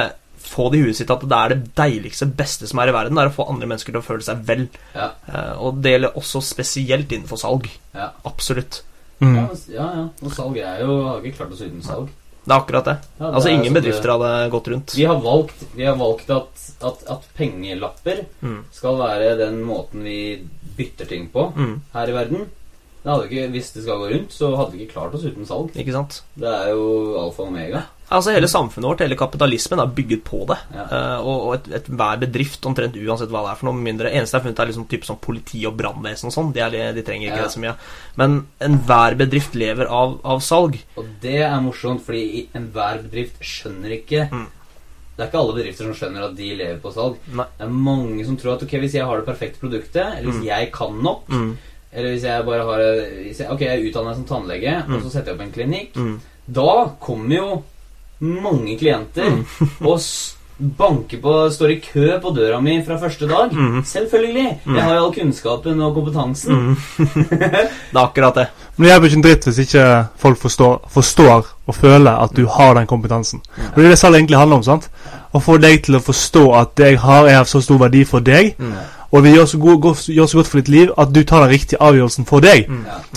[0.48, 3.16] få det i huet sitt at det er det deiligste, beste som er i verden.
[3.20, 4.66] Det er å få andre mennesker til å føle seg vel.
[4.96, 5.12] Ja.
[5.30, 7.70] Eh, Og det gjelder også spesielt innenfor salg.
[7.94, 8.10] Ja.
[8.26, 8.82] Absolutt.
[9.22, 9.36] Mm.
[9.36, 10.06] Ja, ja, ja.
[10.24, 12.10] Og salg er jo Har ikke klart oss uten salg.
[12.48, 12.98] Det er akkurat det.
[13.20, 14.94] Ja, det Altså Ingen det- bedrifter hadde gått rundt.
[14.96, 18.62] Vi har valgt, vi har valgt at, at, at pengelapper Mm.
[18.72, 21.82] skal være den måten vi bytter ting på Mm.
[21.94, 22.46] her i verden.
[23.04, 25.72] Det ikke, hvis det skal gå rundt, så hadde vi ikke klart oss uten salg.
[25.76, 26.22] Ikke sant?
[26.36, 27.84] Det er jo alfa og omega.
[28.10, 30.58] Altså Hele samfunnet vårt, hele kapitalismen, er bygget på det.
[30.74, 30.86] Ja.
[30.92, 34.12] Uh, og og et, et, hver bedrift, omtrent uansett hva det er for noe mindre
[34.14, 36.54] Eneste jeg har funnet, er liksom typ sånn politi og brannvesen og sånn.
[36.56, 36.62] De,
[36.96, 37.44] de trenger ikke Ja.
[37.44, 37.76] det så mye.
[38.16, 40.78] Men enhver bedrift lever av, av salg.
[40.96, 44.48] Og det er morsomt, fordi enhver bedrift skjønner ikke Mm.
[45.18, 47.16] Det er ikke alle bedrifter som skjønner at de lever på salg.
[47.34, 47.46] Nei.
[47.58, 50.44] Det er mange som tror at ok, hvis jeg har det perfekte produktet, eller hvis
[50.44, 50.46] Mm.
[50.46, 51.58] jeg kan nok, Mm.
[51.92, 55.02] eller hvis jeg bare har jeg, Ok, jeg utdanner meg som tannlege, og Mm.
[55.02, 55.94] så setter jeg opp en klinikk.
[55.96, 56.20] Mm.
[56.54, 57.64] Da kommer jo
[58.20, 59.46] mange klienter Mm.
[59.92, 60.00] og
[60.78, 63.52] banker på Står i kø på døra mi fra første dag.
[63.54, 63.84] Mm.
[63.86, 64.60] Selvfølgelig!
[64.66, 64.76] Mm.
[64.76, 66.56] Jeg har jo all kunnskapen og kompetansen.
[66.56, 66.78] Mm.
[67.30, 68.48] det er akkurat det.
[68.76, 69.84] Men det hjelper ikke en dritt hvis ikke
[70.18, 73.42] folk forstår, forstår og føler at du har den kompetansen.
[73.58, 74.64] Og Det er det salg egentlig handler om.
[74.64, 74.90] sant?
[75.34, 78.04] Å få deg til å forstå at det jeg har, er av så stor verdi
[78.06, 78.74] for deg, Mm.
[79.12, 81.50] og det gjør så, god, gjør så godt for ditt liv at du tar den
[81.54, 82.66] riktige avgjørelsen for deg.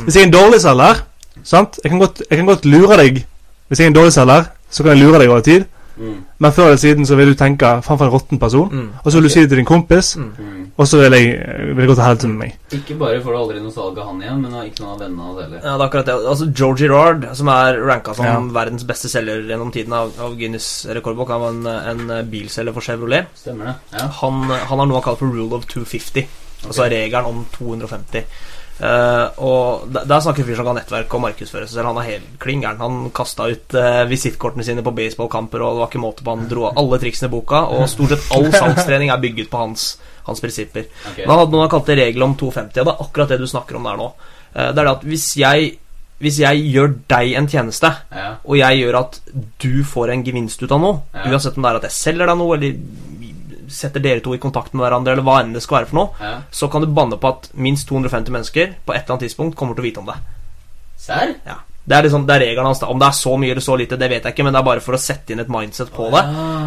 [0.05, 1.01] Hvis jeg er en dårlig selger
[1.45, 1.79] sant?
[1.85, 3.25] Jeg, kan godt, jeg kan godt lure deg
[3.69, 5.67] Hvis jeg er en dårlig selger, så kan jeg lure deg over tid.
[6.01, 6.15] Mm.
[6.41, 8.71] Men før eller siden så vil du tenke faen for en råtten person.
[8.73, 8.87] Mm.
[9.05, 10.71] Og så vil du si det til din kompis, Mm.
[10.81, 11.35] Og så vil jeg,
[11.77, 12.53] vil jeg gå til helvete med meg.
[12.73, 15.27] Ikke bare får du aldri noe salg av han igjen, men ikke noen av vennene
[15.27, 15.57] hans heller.
[15.61, 16.15] Ja, det er akkurat det.
[16.31, 18.39] Altså Georgie Girard, som er ranka som Ja.
[18.55, 22.81] verdens beste selger gjennom tiden av, av Guinness rekordbok, han var en, en bilselger for
[22.81, 23.27] Chevrolet.
[23.37, 23.75] Stemmer det?
[23.99, 24.07] Ja.
[24.23, 26.25] Han, han har noe han kaller for rule of 250.
[26.67, 28.25] Altså regelen om 250.
[28.81, 31.91] Eh, og der, der snakker en fyr som kan nettverke og markedsføre seg selv.
[31.91, 32.81] Han er helt klin gæren.
[32.81, 36.37] Han kasta ut uh, visittkortene sine på baseballkamper, og det var ikke måte på.
[36.37, 39.91] Han dro alle triksene i boka, og stort sett all salgstrening er bygget på hans,
[40.29, 40.89] hans prinsipper.
[41.13, 41.27] Okay.
[41.27, 43.47] Men han hadde noe han kalte regel om 250, og det er akkurat det du
[43.53, 44.11] snakker om der nå.
[44.57, 45.71] Uh, det er det at hvis jeg,
[46.25, 48.31] hvis jeg gjør deg en tjeneste, Ja.
[48.45, 49.21] og jeg gjør at
[49.61, 51.29] du får en gevinst ut av noe, Ja.
[51.29, 52.81] uansett om det er at jeg selger deg noe, eller
[53.73, 56.21] setter dere to i kontakt med hverandre, eller hva enn det skal være for noe,
[56.21, 56.37] ja.
[56.51, 59.79] så kan du banne på at minst 250 mennesker på et eller annet tidspunkt kommer
[59.79, 60.19] til å vite om det.
[61.01, 61.35] Serr?
[61.47, 61.61] Ja.
[61.91, 62.83] Det er, liksom, det er regelen hans.
[62.87, 64.67] Om det er så mye eller så lite, det vet jeg ikke, men det er
[64.69, 66.23] bare for å sette inn et mindset på det.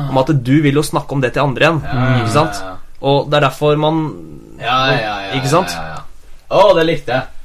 [0.09, 1.83] Om at du vil jo snakke om det til andre igjen.
[1.85, 2.63] Ja, Ikke sant?
[3.03, 4.01] Og det er derfor man
[4.61, 5.71] Ja, ja, ja, Ikke sant?
[5.75, 6.01] Ja, ja, ja.
[6.53, 7.42] Å, det likte jeg.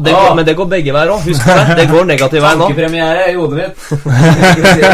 [0.00, 0.28] Det Ah.
[0.28, 1.20] går, Men det går begge veier òg.
[1.26, 1.76] Husk det.
[1.76, 2.64] Det går negativ vei nå.
[2.70, 3.76] Tankepremiere i hodet mitt.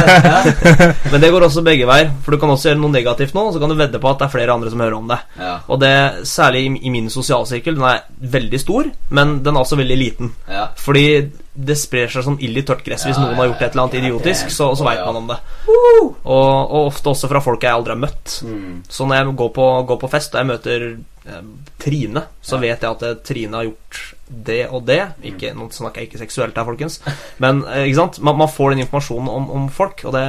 [1.13, 2.11] Men det går også begge veier.
[2.25, 4.19] For du kan også gjøre noe negativt nå, og så kan du vedde på at
[4.23, 5.19] det er flere andre som hører om det.
[5.39, 5.55] Ja.
[5.71, 5.93] Og det,
[6.29, 8.03] særlig i, i min sosialsirkel, den er
[8.35, 10.33] veldig stor, men den er også veldig liten.
[10.51, 10.67] ja.
[10.83, 11.07] Fordi
[11.53, 13.83] det sprer seg som ild i tørt gress hvis Ja, noen har gjort et eller
[13.85, 15.37] annet idiotisk, så, så veit man om det.
[15.69, 18.39] Og, og ofte også fra folk jeg aldri har møtt.
[18.49, 18.79] Mm.
[18.89, 20.87] Så når jeg går på, går på fest og jeg møter
[21.29, 21.43] eh,
[21.83, 24.01] Trine, så vet jeg at Trine har gjort
[24.47, 25.01] det og det.
[25.33, 27.01] Ikke, nå snakker jeg ikke seksuelt her, folkens.
[27.43, 28.09] Men eh, ikke?
[28.25, 30.25] Man, man får den informasjonen om, om folk, og det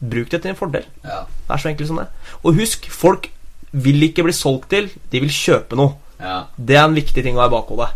[0.00, 0.86] Bruk det til en fordel.
[1.04, 1.26] Ja.
[1.28, 2.06] Det er så enkelt som det.
[2.40, 3.26] Og husk, folk
[3.70, 5.92] vil ikke bli solgt til, de vil kjøpe noe.
[6.16, 6.46] Ja.
[6.56, 7.90] Det er en viktig ting å ha i bakhodet.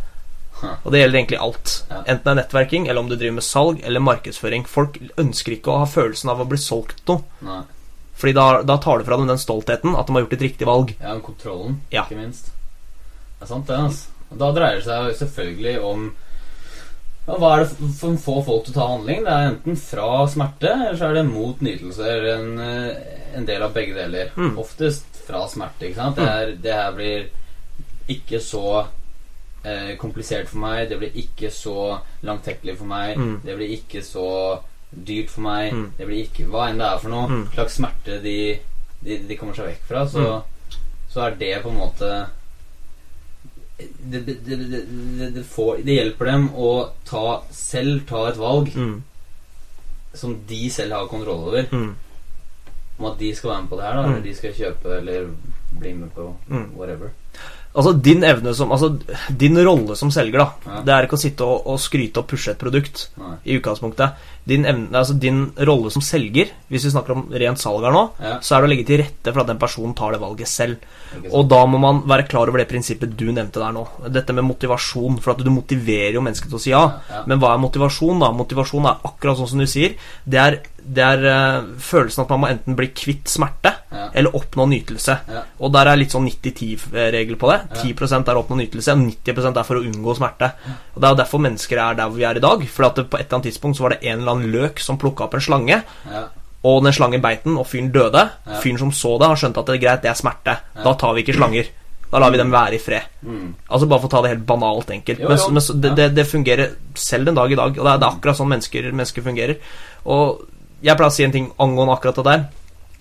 [0.85, 1.73] Og det gjelder egentlig alt.
[2.05, 4.67] Enten det er nettverking, eller om du driver med salg eller markedsføring.
[4.69, 7.25] Folk ønsker ikke å ha følelsen av å bli solgt noe.
[7.45, 7.63] Nei.
[8.21, 10.69] Fordi da, da tar du fra dem den stoltheten at de har gjort et riktig
[10.69, 10.93] valg.
[11.01, 12.05] Ja, kontrollen, Ja.
[12.05, 12.53] ikke minst.
[13.41, 13.81] Det er sant, det.
[13.81, 14.13] altså.
[14.41, 16.05] Da dreier det seg selvfølgelig om
[17.27, 19.23] ja, Hva er det som får folk til å ta handling?
[19.25, 22.05] Det er enten fra smerte, eller så er det mot nytelse.
[22.05, 24.35] Eller en, eh, en del av begge deler.
[24.37, 24.59] Mm.
[24.61, 25.87] Oftest fra smerte.
[25.89, 26.21] ikke sant?
[26.21, 27.25] Det, er, det her blir
[28.13, 28.65] ikke så
[29.65, 30.85] eh, komplisert for meg.
[30.91, 31.79] Det blir ikke så
[32.29, 33.17] langtekkelig for meg.
[33.17, 33.35] Mm.
[33.47, 34.29] Det blir ikke så
[34.93, 35.73] dyrt for meg.
[35.73, 35.87] Mm.
[35.97, 37.47] Det blir ikke Hva enn det er for noe Mm.
[37.57, 38.37] slags smerte de,
[39.01, 40.43] de, de kommer seg vekk fra, så,
[41.11, 42.11] så er det på en måte
[43.79, 44.21] det,
[45.35, 46.69] det, får, det hjelper dem å
[47.05, 49.03] ta, selv ta et valg Mm.
[50.15, 51.67] som de selv har kontroll over.
[51.73, 51.95] Mm.
[52.99, 54.13] Om at de skal være med på det her, da, Mm.
[54.13, 55.27] eller de skal kjøpe eller
[55.81, 56.71] bli med på Mm.
[56.77, 57.11] whatever.
[57.75, 58.93] Altså din evne som Altså
[59.35, 60.47] din rolle som selger, da.
[60.67, 60.83] Ja.
[60.87, 63.33] Det er ikke å sitte og, og skryte og pushe et produkt Nei.
[63.51, 64.21] i utgangspunktet.
[64.47, 68.03] Din, evne, altså din rolle som selger, hvis vi snakker om rent salg her nå,
[68.21, 68.35] Ja.
[68.45, 70.85] så er det å legge til rette for at den personen tar det valget selv.
[71.33, 73.87] Og da må man være klar over det prinsippet du nevnte der nå.
[74.13, 75.19] Dette med motivasjon.
[75.25, 76.85] For at du motiverer jo mennesket til å si ja.
[77.11, 77.23] Ja.
[77.27, 78.31] Men hva er motivasjon, da?
[78.37, 79.97] Motivasjon er akkurat sånn som du sier.
[80.27, 84.09] Det er, det er uh, følelsen at man må enten bli kvitt smerte Ja.
[84.19, 85.15] eller oppnå nytelse.
[85.31, 85.43] Ja.
[85.63, 87.59] Og der er litt sånn 90-10-regel på det.
[87.71, 87.83] Ja.
[87.95, 90.51] 10 er å oppnå nytelse, og 90 er for å unngå smerte.
[90.95, 92.65] Og Det er jo derfor mennesker er der hvor vi er i dag.
[92.69, 94.83] For at det, på et eller annet tidspunkt så var det en eller annen løk
[94.83, 95.79] som plukka opp en slange.
[96.11, 96.25] Ja.
[96.65, 98.27] Og den slangen beit den, og fyren døde.
[98.63, 100.59] Fyren som så det, har skjønt at det er greit, det er smerte.
[100.75, 101.71] Da tar vi ikke slanger.
[102.15, 103.11] Da lar vi dem være i fred.
[103.27, 103.55] Mm.
[103.69, 105.21] Altså Bare for å ta det helt banalt enkelt.
[105.21, 105.51] Jo, Men, jo.
[105.51, 107.75] men men det, det, det fungerer selv den dag i dag.
[107.75, 109.59] Og det er, det er akkurat sånn mennesker, mennesker fungerer.
[110.15, 110.45] Og
[110.85, 112.41] jeg pleier å si en ting angående akkurat det der.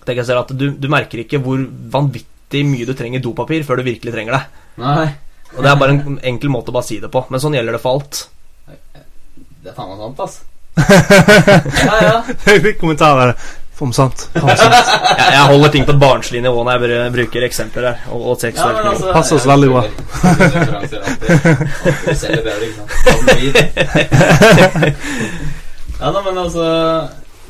[0.04, 1.58] Tenk jeg ser at du, du merker ikke hvor
[1.92, 4.44] vanvittig mye du trenger dopapir før du virkelig trenger det.
[4.80, 5.08] Nei.
[5.54, 7.20] Og det er bare en enkel måte å bare si det på.
[7.30, 8.14] Men sånn gjelder det for alt.
[9.64, 10.34] Det er faen meg sant, ass.
[11.88, 12.16] ja, ja.
[12.48, 13.30] Jeg fikk kommentarer
[13.84, 14.18] om sant.
[14.32, 14.74] Faen, sant.
[15.18, 17.96] Jeg, jeg holder ting på et barnslig nivå når jeg bruker eksempler her.
[18.14, 19.82] Og, og Ja, seksuelt men altså, Pass oss veldig bra.
[26.00, 26.64] Ja da, men altså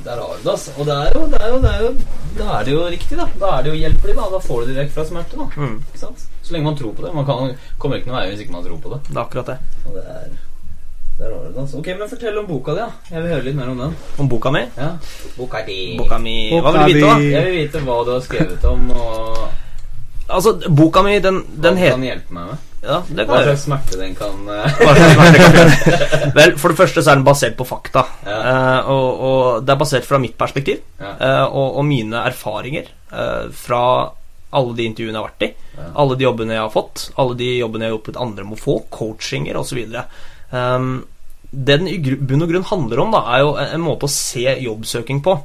[0.04, 0.72] Der har du det, altså.
[0.78, 1.92] Og det er jo, det er jo, det er jo
[2.38, 3.26] Da er det jo riktig, da.
[3.40, 4.24] Da er det jo hjelpelig, da.
[4.34, 5.46] Da får du det vekk fra smerte, da.
[5.56, 6.24] Mm, Ikke sant?
[6.44, 7.12] Så lenge man tror på det.
[7.16, 8.98] Man kan, kommer ikke noen vei hvis ikke man tror på det.
[9.08, 9.56] det er akkurat det.
[9.86, 10.26] Og det er
[11.18, 11.78] Der har du det, altså.
[11.78, 12.90] Ok, men fortell om boka di, da.
[13.14, 13.96] Jeg vil høre litt mer om den.
[14.18, 14.64] Om boka mi.
[14.76, 14.90] Ja.
[15.38, 15.78] Boka di.
[15.98, 17.18] Boka mi Hva vil du vite, da?
[17.38, 19.44] Jeg vil vite hva du har skrevet om, og
[20.24, 22.70] Altså, boka mi, den, den du Hva kan hjelpe meg med.
[22.84, 26.34] Ja, det kan Hva slags smerte den kan eh, kan?
[26.36, 28.04] Vel, for det første så er den basert på fakta.
[28.26, 28.36] Ja.
[28.44, 31.14] Uh, og, og det er basert fra mitt perspektiv Ja.
[31.14, 33.80] eh, og, og mine erfaringer uh, fra
[34.54, 35.50] alle de intervjuene jeg har vært i.
[35.78, 35.88] Ja.
[36.04, 38.62] Alle de jobbene jeg har fått, alle de jobbene jeg har hjulpet andre med å
[38.62, 39.80] få, coachinger osv.
[40.54, 40.92] Um,
[41.54, 44.12] det den i bunn og grunn handler om, da, er jo en, en måte å
[44.12, 45.36] se jobbsøking på.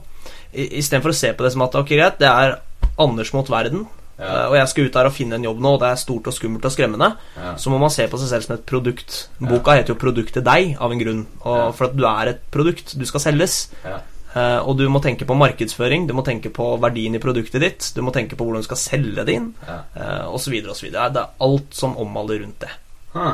[0.53, 2.57] Istedenfor å se på det som at ok, greit, det er
[2.99, 3.85] Anders mot verden,
[4.20, 4.26] Ja.
[4.26, 6.28] eh, og jeg skal ut der og finne en jobb nå, og det er stort
[6.28, 7.55] og skummelt og skremmende Ja.
[7.55, 9.30] så må man se på seg selv som et produkt.
[9.39, 11.26] Boka heter jo 'Produktet deg' av en grunn.
[11.45, 11.76] Og.
[11.76, 12.97] For at du er et produkt.
[12.99, 13.70] Du skal selges.
[13.86, 13.99] Ja.
[14.36, 17.91] Eh, og du må tenke på markedsføring, du må tenke på verdien i produktet ditt,
[17.95, 19.80] du må tenke på hvordan du skal selge det inn, Ja.
[19.97, 20.53] uh, osv.
[20.70, 20.91] osv.
[20.91, 22.70] Det er alt som omhandler rundt det.
[23.13, 23.34] Huh.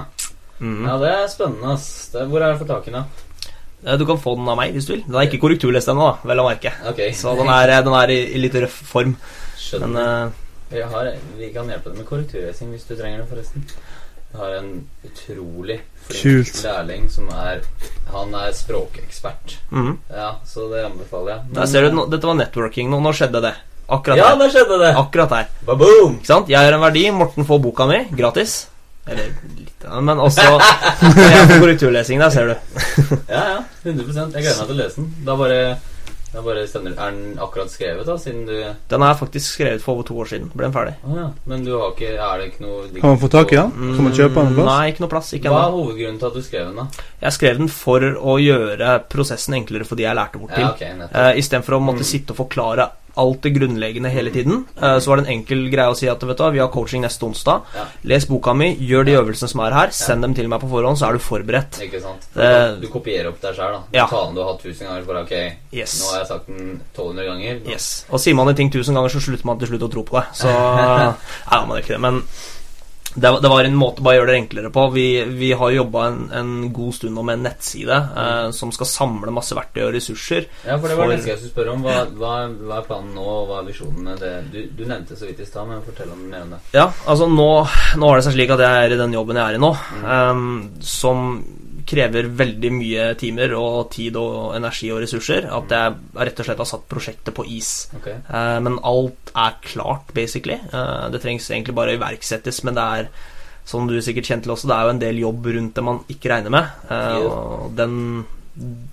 [0.59, 0.85] Mhm.
[0.87, 2.09] Ja, det er spennende, ass.
[2.13, 3.91] Det, hvor er det for få tak i den, da?
[3.91, 5.03] Eh, Du kan få den av meg hvis du vil.
[5.03, 6.71] Den er ikke korrekturlest ennå, vel å merke.
[6.89, 7.11] Okay.
[7.11, 9.17] Så den er, den er i, i litt røff form.
[9.59, 9.87] Skjønner.
[9.87, 10.31] Men eh, Jeg
[10.71, 13.65] har, vi kan hjelpe deg med korrekturlesing hvis du trenger det, forresten.
[14.31, 14.71] Vi har en
[15.07, 15.77] utrolig
[16.09, 16.63] flink Kult.
[16.65, 17.61] lærling som er
[18.11, 19.55] Han er språkekspert.
[19.71, 19.97] Mm.
[20.11, 21.53] Ja, så det anbefaler jeg.
[21.55, 22.89] Der ser du, nå- Dette var networking.
[22.89, 23.53] Nå, nå skjedde det.
[23.87, 24.37] Akkurat Ja, her.
[24.41, 24.91] der skjedde det!
[24.97, 25.47] Akkurat her.
[25.65, 26.15] Baboom!
[26.19, 26.49] Ikke sant?
[26.49, 28.67] Jeg har en verdi, Morten får boka mi gratis.
[29.07, 32.55] Eller litt, ja, men også Jeg får korrekturlesing der, ser du.
[33.29, 33.59] Ja, ja.
[33.83, 35.11] 100 Jeg gleder meg til å lese den.
[35.27, 35.59] Da bare,
[36.35, 38.53] da bare sender Er den akkurat skrevet, da, siden du
[38.91, 40.51] Den er faktisk skrevet for over to år siden.
[40.55, 40.93] Ble den ferdig.
[41.15, 41.29] ja.
[41.45, 43.71] Men du har ikke Er det ikke noe Kan man få tak i den?
[43.95, 44.69] Kan man kjøpe den en Mm, plass?
[44.71, 45.33] Nei, ikke noe plass.
[45.33, 46.87] Ikke Hva er hovedgrunnen til at du skrev den, da?
[47.21, 50.63] Jeg skrev den for å gjøre prosessen enklere for de jeg lærte bort til.
[50.63, 50.91] Ja, okay.
[51.09, 52.11] Uh, Istedenfor å måtte Mm.
[52.11, 55.91] sitte og forklare alt det grunnleggende hele tiden, eh, så var det en enkel greie
[55.91, 57.61] å si at vet du, vi har coaching neste onsdag.
[57.75, 57.85] Ja.
[58.11, 60.97] Les boka mi, gjør de øvelsene som er her, send dem til meg på forhånd,
[60.99, 61.79] så er du forberedt.
[61.85, 62.27] Ikke sant?
[62.35, 62.41] Du,
[62.81, 63.83] du kopierer opp deg sjøl, da.
[63.91, 64.07] Du Ja.
[64.11, 65.05] Talen du har hatt tusen ganger.
[65.07, 65.35] Bare ok,
[65.75, 65.99] Yes.
[66.01, 67.61] nå har jeg sagt den 1200 ganger.
[67.71, 68.05] Yes.
[68.09, 70.19] Og sier man en ting tusen ganger, så slutter man til slutt å tro på
[70.19, 70.25] det.
[70.33, 70.47] Så
[71.51, 72.01] Nei, man gjør ikke det.
[72.01, 72.21] Men
[73.15, 74.85] det, det var en måte bare å gjøre det enklere på.
[74.93, 75.05] Vi,
[75.39, 79.31] vi har jobba en, en god stund nå med en nettside eh, som skal samle
[79.35, 80.49] masse verktøy og ressurser.
[80.67, 81.85] Ja, for det var For- det jeg skulle spørre om.
[81.87, 82.33] Hva, hva,
[82.67, 84.33] hva er planen nå, og hva er visjonen med det?
[84.51, 86.61] Du, du nevnte så vidt i stad, men fortell om mer om det.
[86.75, 87.49] Ja, altså nå,
[88.01, 89.71] nå er det seg slik at jeg er i den jobben jeg er i nå,
[90.03, 90.43] eh,
[90.95, 91.27] som
[91.85, 95.47] krever veldig mye timer og tid og energi og ressurser.
[95.53, 97.71] At jeg rett og slett har satt prosjektet på is.
[97.99, 98.17] Okay.
[98.29, 100.57] Uh, men alt er klart, basically.
[100.73, 103.09] Uh, det trengs egentlig bare å iverksettes, men det er
[103.65, 106.03] som du sikkert kjente til også, det er jo en del jobb rundt det man
[106.13, 106.73] ikke regner med.
[106.89, 107.95] Uh, og den,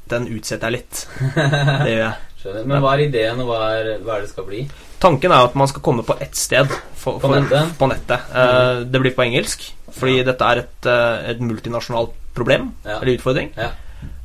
[0.09, 1.03] den utsetter jeg litt.
[1.85, 2.15] Det gjør jeg.
[2.41, 2.65] skjønner.
[2.71, 4.65] Men hva er ideen, og hva er, hva er det skal bli?
[5.03, 7.75] Tanken er at man skal komme på ett sted for, På nettet?
[7.79, 8.33] På nettet.
[8.39, 10.25] Eh, det blir på engelsk, fordi Ja.
[10.25, 12.99] dette er et, eh, et multinasjonalt problem, Ja.
[13.01, 13.51] eller utfordring.
[13.57, 13.71] Ja.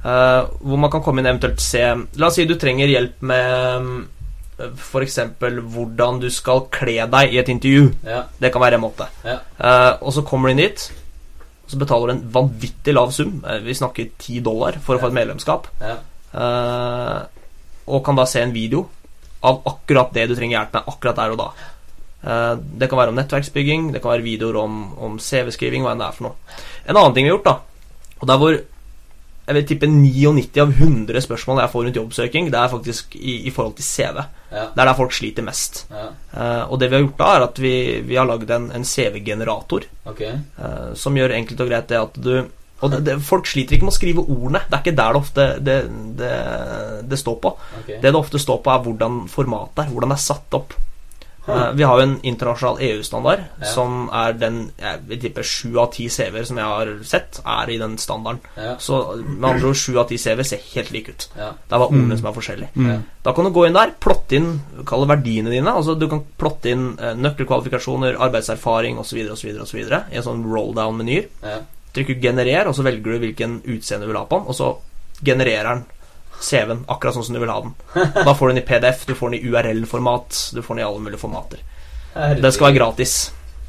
[0.05, 1.81] uh, hvor man kan komme inn og eventuelt se
[2.15, 4.05] La oss si du trenger hjelp med
[4.57, 5.17] f.eks.
[5.39, 7.91] hvordan du skal kle deg i et intervju.
[8.39, 9.07] Det kan være en måte.
[9.25, 10.91] ja, Eh, og så kommer du inn dit,
[11.65, 13.43] og så betaler du en vanvittig lav sum.
[13.47, 15.67] Eh, vi snakker 10 dollar for å få et medlemskap.
[15.81, 15.97] ja.
[16.33, 17.21] Eh,
[17.87, 18.87] og kan da se en video
[19.43, 21.51] av akkurat det du trenger hjelp med akkurat der og da.
[22.23, 26.01] Eh, det kan være om nettverksbygging, det kan være videoer om, om CV-skriving, hva enn
[26.01, 26.57] det er for noe.
[26.87, 27.85] En annen ting vi har gjort, da,
[28.17, 28.57] og der hvor
[29.47, 33.37] jeg vil tippe 99 av 100 spørsmål jeg får rundt jobbsøking, det er faktisk i,
[33.47, 34.25] i forhold til CV.
[34.51, 35.85] ja, Det er der folk sliter mest.
[35.91, 36.09] ja.
[36.33, 38.83] Uh, og det vi har gjort da, er at vi, vi har lagd en, en
[38.83, 40.33] CV-generator okay.
[40.59, 42.33] uh, som gjør enkelt og greit det at du
[42.77, 44.59] og det, det, Folk sliter ikke med å skrive ordene.
[44.67, 45.77] Det er ikke der det ofte det,
[46.19, 46.33] det,
[47.09, 47.53] det står på.
[47.79, 47.95] Okay.
[48.03, 49.95] Det det ofte står på, er hvordan formatet er.
[49.95, 50.75] Hvordan det er satt opp.
[51.47, 53.65] Eh, vi har jo en internasjonal EU-standard Ja.
[53.73, 57.69] som er den Jeg vil tippe sju av ti CV-er som jeg har sett, er
[57.69, 58.39] i den standarden.
[58.57, 61.27] Ja, Så med andre ord, sju av ti CV ser helt like ut.
[61.37, 62.17] ja, Det er bare ordene Mm.
[62.17, 62.69] som er forskjellige.
[62.75, 63.03] Mm.
[63.23, 65.67] Da kan du gå inn der, plotte inn kall det verdiene dine.
[65.73, 69.31] Altså Du kan plotte inn eh, nøkkelkvalifikasjoner, arbeidserfaring osv.
[69.31, 69.77] osv.
[70.11, 71.25] i en sånn roll-down-meny.
[71.43, 71.59] ja.
[71.93, 74.77] Trykker 'generer', og så velger du hvilken utseende du vil ha på den, og så
[75.23, 75.85] genererer den
[76.41, 77.73] CV-en akkurat sånn som du vil ha den.
[78.13, 80.87] Da får du den i PDF, du får den i URL-format, du får den i
[80.87, 81.59] alle mulige formater.
[82.41, 83.15] Det skal være gratis.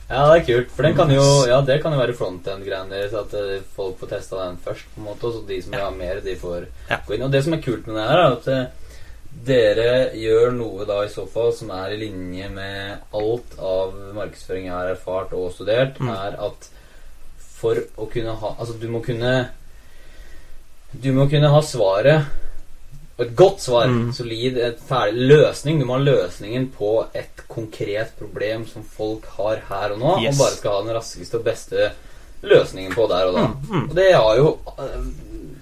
[0.08, 0.70] Ja, det er kult.
[0.72, 3.12] For den kan jo Ja, det kan jo være frontend-greiene deres.
[3.12, 5.28] At eh, folk får testa den først, på en måte.
[5.28, 6.96] Og så de som vil ha mer, de får Ja.
[7.06, 7.24] gå inn.
[7.26, 8.64] Og det som er kult med det her, er at eh,
[9.44, 14.64] dere gjør noe da i så fall som er i linje med alt av markedsføring
[14.70, 16.08] jeg har erfart og studert, Mm.
[16.16, 16.68] er at
[17.58, 19.48] for å kunne ha Altså, du må kunne
[20.98, 22.24] Du må kunne ha svaret
[23.24, 24.12] et godt svar, Mm.
[24.12, 25.80] solid, et ferdig løsning.
[25.80, 30.34] Du må ha løsningen på et konkret problem som folk har her og nå, Yes.
[30.38, 31.90] og bare skal ha den raskeste og beste
[32.42, 33.46] løsningen på der og da.
[33.46, 33.88] Mm, mm.
[33.90, 35.06] Og det har jo øh,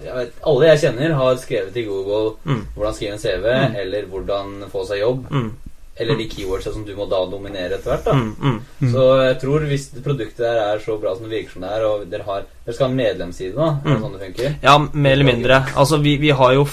[0.05, 2.61] jeg vet, Alle jeg kjenner, har skrevet i Google Mm.
[2.75, 3.75] hvordan skrive en CV, Mm.
[3.75, 5.51] eller hvordan få seg jobb, Mm.
[5.99, 8.03] Eller de keywordsa som du må da dominere etter hvert.
[8.05, 8.35] da Mm.
[8.39, 8.59] Mm.
[8.81, 8.91] Mm.
[8.93, 11.85] Så jeg tror hvis produktet der er så bra som det virker som det er,
[11.85, 14.01] og dere, har, dere skal ha en medlemsside, da, er det Mm.
[14.03, 14.55] sånn det funker?
[14.63, 15.65] Ja, mer eller mindre.
[15.75, 16.67] Altså, vi, vi har jo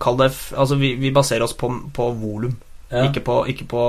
[0.00, 2.56] Kall det Altså, vi, vi baserer oss på, på volum,
[2.94, 3.04] Ja.
[3.08, 3.84] ikke, på, ikke på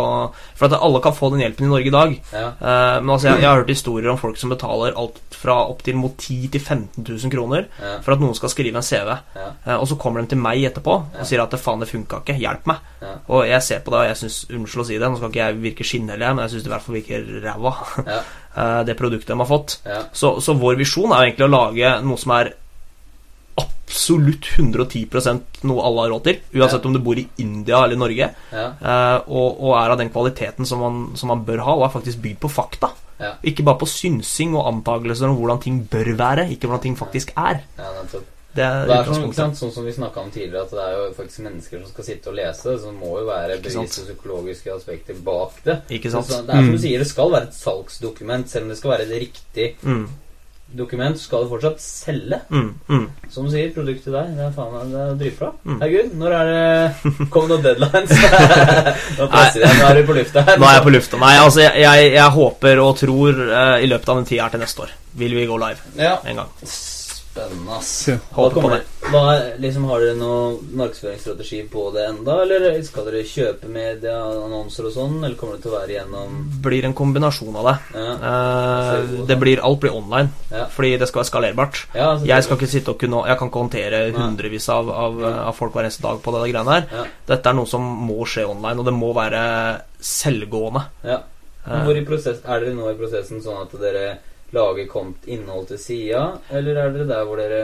[0.57, 2.15] For at alle kan få den hjelpen i Norge i dag.
[2.33, 2.47] Ja.
[2.57, 5.95] Uh, men altså, jeg, jeg har hørt historier om folk som betaler alt fra opptil
[5.99, 7.97] mot 10 til 15 000 kroner Ja.
[8.01, 9.11] for at noen skal skrive en CV.
[9.35, 9.47] Ja.
[9.65, 12.23] Eh, og så kommer de til meg etterpå og sier at det faen, det funka
[12.23, 12.37] ikke.
[12.41, 12.81] Hjelp meg.
[13.29, 15.43] Og jeg ser på det, og jeg syns Unnskyld å si det, nå skal ikke
[15.43, 17.73] jeg virke skinnhellig, men jeg syns det i hvert fall virker ræva,
[18.09, 19.77] eh, det produktet de har fått.
[20.15, 22.53] Så, så vår visjon er jo egentlig å lage noe som er
[23.57, 25.05] absolutt 110
[25.63, 26.39] noe alle har råd til.
[26.55, 26.87] Uansett Ja.
[26.87, 28.29] om du bor i India eller Norge.
[28.51, 28.67] Ja.
[28.81, 31.93] eh, og, og er av den kvaliteten som man, som man bør ha, og er
[31.99, 32.91] faktisk bygd på fakta.
[33.19, 33.33] Ja.
[33.43, 37.31] Ikke bare på synsing og antakelser om hvordan ting bør være, ikke hvordan ting faktisk
[37.37, 37.61] er.
[37.77, 37.91] Ja.
[38.55, 41.13] Det er Det er sånn, sånn som vi snakka om tidligere, at det er jo
[41.17, 45.13] faktisk mennesker som skal sitte og lese, så det må jo være bevisste psykologiske aspekter
[45.25, 45.81] bak det.
[45.91, 46.25] Ikke sant?
[46.29, 46.71] Så det er som Mm.
[46.71, 48.47] du sier, det skal være et salgsdokument.
[48.49, 50.07] Selv om det skal være det riktig Mm,
[50.77, 52.39] dokument, skal du fortsatt selge.
[52.49, 53.05] mm, mm.
[53.33, 55.51] Som du sier, produktet der, det er faen det er dritbra.
[55.63, 55.79] Mm.
[55.83, 58.13] Herregud, når er det Kommer noen deadlines?
[59.19, 60.59] Nå jeg, nå er du på lufta her.
[60.59, 61.21] Nå er jeg på lufta.
[61.21, 64.55] Nei, altså, jeg, jeg, jeg håper og tror uh, i løpet av den tida her
[64.55, 66.51] til neste år vil vi gå live Ja, en gang.
[67.35, 68.07] Spennende, ass.
[68.07, 68.15] Ja.
[68.31, 68.81] Håper på det.
[69.11, 69.23] hva,
[69.59, 75.17] liksom, har dere noen markedsføringsstrategi på det enda, eller skal dere kjøpe medieannonser og sånn,
[75.19, 77.75] eller kommer det til å være gjennom Blir en kombinasjon av det.
[77.99, 80.65] Ja, Eh, det blir, alt blir online, Ja.
[80.71, 81.85] fordi det skal være skalerbart.
[81.93, 84.19] ja Jeg skal ikke sitte og kunne Jeg kan ikke håndtere Nei.
[84.21, 86.87] hundrevis av, av, av folk hver eneste dag på det greiene her.
[86.91, 90.85] Ja, Dette er noe som må skje online, og det må være selvgående.
[91.03, 91.19] ja.
[91.65, 94.17] Hvor i prosess, er dere nå i prosessen sånn at dere
[94.53, 97.61] lager komt innhold til sida, eller er dere der hvor dere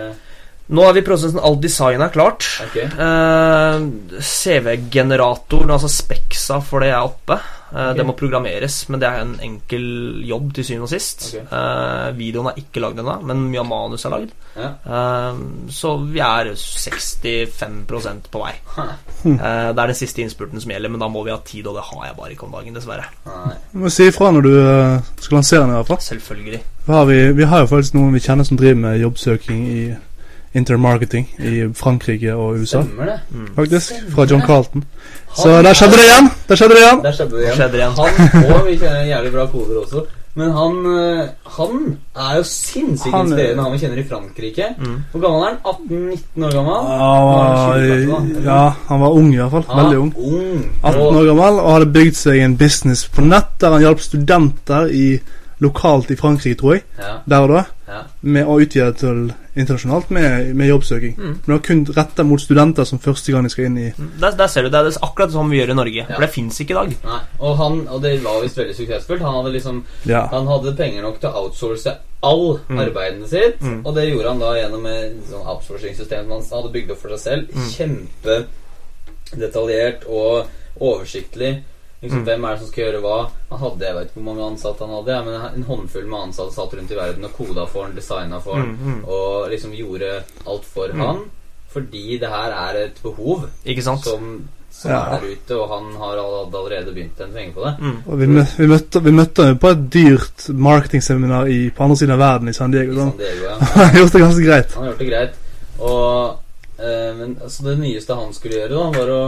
[0.71, 2.45] Nå er vi i prosessen Alt design er klart.
[2.63, 2.77] Ok.
[2.79, 3.81] Eh,
[4.23, 7.35] CV-generatoren, altså Spexa for det er oppe.
[7.71, 7.97] Eh, Ok.
[7.97, 9.85] Det må programmeres, men det er en enkel
[10.27, 11.35] jobb til syvende og sist.
[11.35, 11.45] Okay.
[11.51, 14.33] Uh, videoen er ikke lagd ennå, men mye av manus er lagd.
[14.57, 14.71] Ja.
[14.85, 15.39] Uh,
[15.71, 18.53] så vi er 65% på vei.
[18.75, 18.91] Uh,
[19.31, 21.87] det er den siste innspurten som gjelder, men da må vi ha tid, og det
[21.87, 23.07] har jeg bare ikke om dagen, dessverre.
[23.29, 23.55] Nei.
[23.71, 24.53] Du må si ifra når du
[25.23, 26.03] skal lansere den, i hvert fall.
[26.11, 26.63] Selvfølgelig.
[26.85, 29.81] Vi har, vi, vi har jo faktisk noen vi kjenner som driver med jobbsøking i
[30.53, 32.81] intermarketing i Frankrike og USA.
[32.83, 33.19] Stemmer det.
[33.55, 33.93] Faktisk.
[33.93, 34.11] Faktisk.
[34.15, 34.83] Fra John Carlton.
[35.35, 36.31] Så Han der skjedde det igjen!
[36.49, 37.03] Der skjedde det igjen!
[37.03, 37.55] Der skjedde det igjen.
[37.55, 37.93] Skjedde det igjen.
[37.99, 40.01] Han og vi kjenner jævlig bra koder også.
[40.35, 41.27] Men han, øh,
[41.57, 41.71] han
[42.15, 44.65] er jo sinnssykt Han er- inspirerende, han vi kjenner i Frankrike.
[44.79, 44.93] Mm.
[45.11, 45.57] Hvor gammel er han?
[45.65, 46.77] 18-19 år gammel?
[48.45, 49.65] Ja, ja, han var ung i hvert fall.
[49.69, 50.13] Han Veldig ung.
[50.17, 50.65] ung.
[50.83, 54.87] 18 år gammel og hadde bygd seg en business på nett der han hjalp studenter
[54.87, 55.19] i,
[55.61, 57.99] lokalt i Frankrike, tror jeg, Ja, der og da, ja.
[58.21, 59.19] med å utvide til
[59.55, 61.13] internasjonalt med, med jobbsøking.
[61.17, 61.25] Mm.
[61.27, 63.91] Men det var kun retta mot studenter som første gang de skal inn i
[64.21, 66.01] Der, der ser du, det er akkurat sånn vi gjør i Norge.
[66.01, 66.07] Ja.
[66.15, 66.89] For det fins ikke i dag.
[67.05, 67.19] Nei.
[67.39, 69.21] Og, han, og det var visst veldig suksessfullt.
[69.21, 70.23] Han hadde liksom Ja.
[70.31, 71.93] Han hadde penger nok til å outsource
[72.23, 72.77] all Mm.
[72.79, 73.61] arbeidene sitt.
[73.61, 73.81] Mm.
[73.85, 77.19] Og det gjorde han da gjennom et sånn outsourcing-system han hadde bygd opp for seg
[77.19, 77.43] selv.
[77.55, 77.69] Mm.
[79.31, 80.45] Kjempedetaljert og
[80.79, 81.63] oversiktlig.
[82.01, 82.25] Liksom, Mm.
[82.25, 83.17] Hvem er det som skal gjøre hva?
[83.51, 86.19] Han hadde, Jeg vet ikke hvor mange ansatte han hadde, ja, men en håndfull med
[86.19, 89.03] ansatte satt rundt i verden og koda for han, designa for han, Mm, mm.
[89.05, 90.99] og liksom gjorde alt for Mm.
[91.05, 91.19] han.
[91.71, 94.03] Fordi det her er et behov Ikke sant?
[94.03, 94.97] som, som Ja.
[95.15, 97.73] er der ute, og han har hadde allerede begynt å tjene penger på det.
[97.79, 97.97] Mm.
[98.07, 102.11] Og vi, mø vi, møtte, vi møtte på et dyrt marketingseminar i, på andre siden
[102.17, 102.91] av verden i San Diego.
[102.93, 103.57] I San Diego, ja.
[103.75, 104.73] han har gjort det ganske greit.
[104.73, 105.33] Han har gjort det greit.
[105.79, 106.39] Og
[106.79, 109.21] eh, Men altså, det nyeste han skulle gjøre, da, var å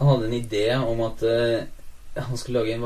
[0.00, 1.60] Han hadde en idé om at eh,
[2.16, 2.82] han skulle lage en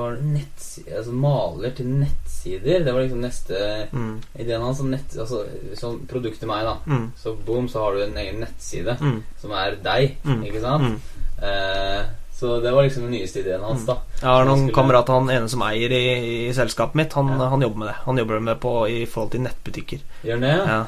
[0.97, 2.85] altså maler til nettsider.
[2.85, 4.21] Det var liksom neste Mm.
[4.39, 4.83] ideen hans.
[4.83, 5.45] Nett, altså,
[5.75, 6.75] som produkt til meg, da.
[6.87, 7.13] Mm.
[7.17, 9.23] Så boom, så har du en egen nettside Mm.
[9.41, 10.17] som er deg.
[10.25, 10.43] Mm.
[10.45, 10.83] Ikke sant?
[10.83, 11.01] Mm.
[11.43, 12.05] Eh,
[12.35, 13.97] så det var liksom den nyeste ideen hans, da.
[14.21, 17.49] Jeg har noen skulle- kamerater, han ene som eier i, i selskapet mitt, han, Ja.
[17.49, 17.95] han jobber med det.
[18.05, 20.01] Han jobber med på i forhold til nettbutikker.
[20.25, 20.57] Gjør han det?
[20.67, 20.67] Ja.
[20.67, 20.87] ja.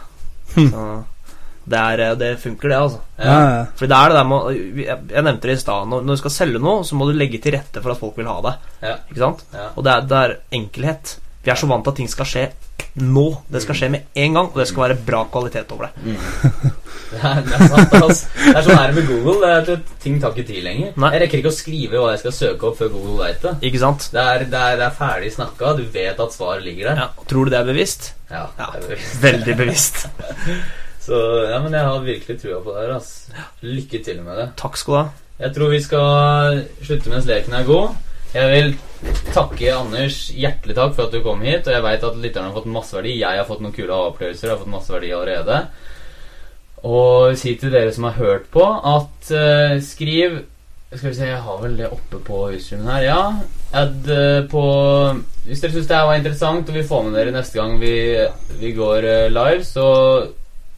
[0.71, 1.05] Så
[1.67, 3.01] det, er, det funker, det, altså.
[3.19, 3.63] Ja, ja.
[3.75, 5.89] Fordi det er det der med Jeg, nevnte det i stad.
[5.91, 8.19] Når, når du skal selge noe, så må du legge til rette for at folk
[8.21, 8.55] vil ha det.
[8.85, 8.97] Ja.
[9.11, 9.43] Ikke sant?
[9.57, 9.71] Ja.
[9.75, 11.17] Og det er, det er enkelhet.
[11.47, 12.47] Vi er så vant til at ting skal skje
[13.07, 13.27] nå.
[13.53, 16.05] Det skal skje med en gang, og det skal være bra kvalitet over det.
[16.07, 16.73] Mm.
[17.07, 18.27] Det er, det er sant, altså.
[18.35, 19.35] Det er sånn er med Google.
[19.39, 20.89] Det er at Ting tar ikke tid lenger.
[20.99, 21.11] Nei.
[21.15, 23.53] Jeg rekker ikke å skrive hva jeg skal søke opp før Google veit det.
[23.69, 24.09] Ikke sant?
[24.13, 25.71] Det er, det, er, det er ferdig snakka.
[25.79, 27.05] Du vet at svaret ligger der.
[27.05, 28.09] Ja, Tror du det er bevisst?
[28.27, 28.67] Ja, Ja.
[28.75, 29.15] det er bevisst.
[29.23, 30.03] Veldig bevisst.
[31.07, 32.97] Så ja, men jeg har virkelig trua på det her.
[32.97, 33.31] ass.
[33.63, 34.49] Lykke til med det.
[34.59, 35.07] Takk skal du ha.
[35.37, 37.99] Jeg tror vi skal slutte mens leken er god.
[38.35, 38.73] Jeg vil
[39.33, 41.69] takke Anders hjertelig takk for at du kom hit.
[41.69, 43.19] Og jeg veit at lytterne har fått masse verdi.
[43.21, 44.49] Jeg har fått noen kule opplevelser.
[44.49, 45.61] Jeg har fått masse verdi allerede.
[46.87, 50.43] Og si til dere som har hørt på, at uh, skriv
[50.93, 53.07] Skal vi se, jeg har vel det oppe på utstreamen her.
[53.07, 53.23] Ja.
[53.75, 54.65] Add uh, på
[55.47, 57.95] Hvis dere syns det her var interessant og vil få med dere neste gang vi,
[58.61, 59.87] vi går uh, live, så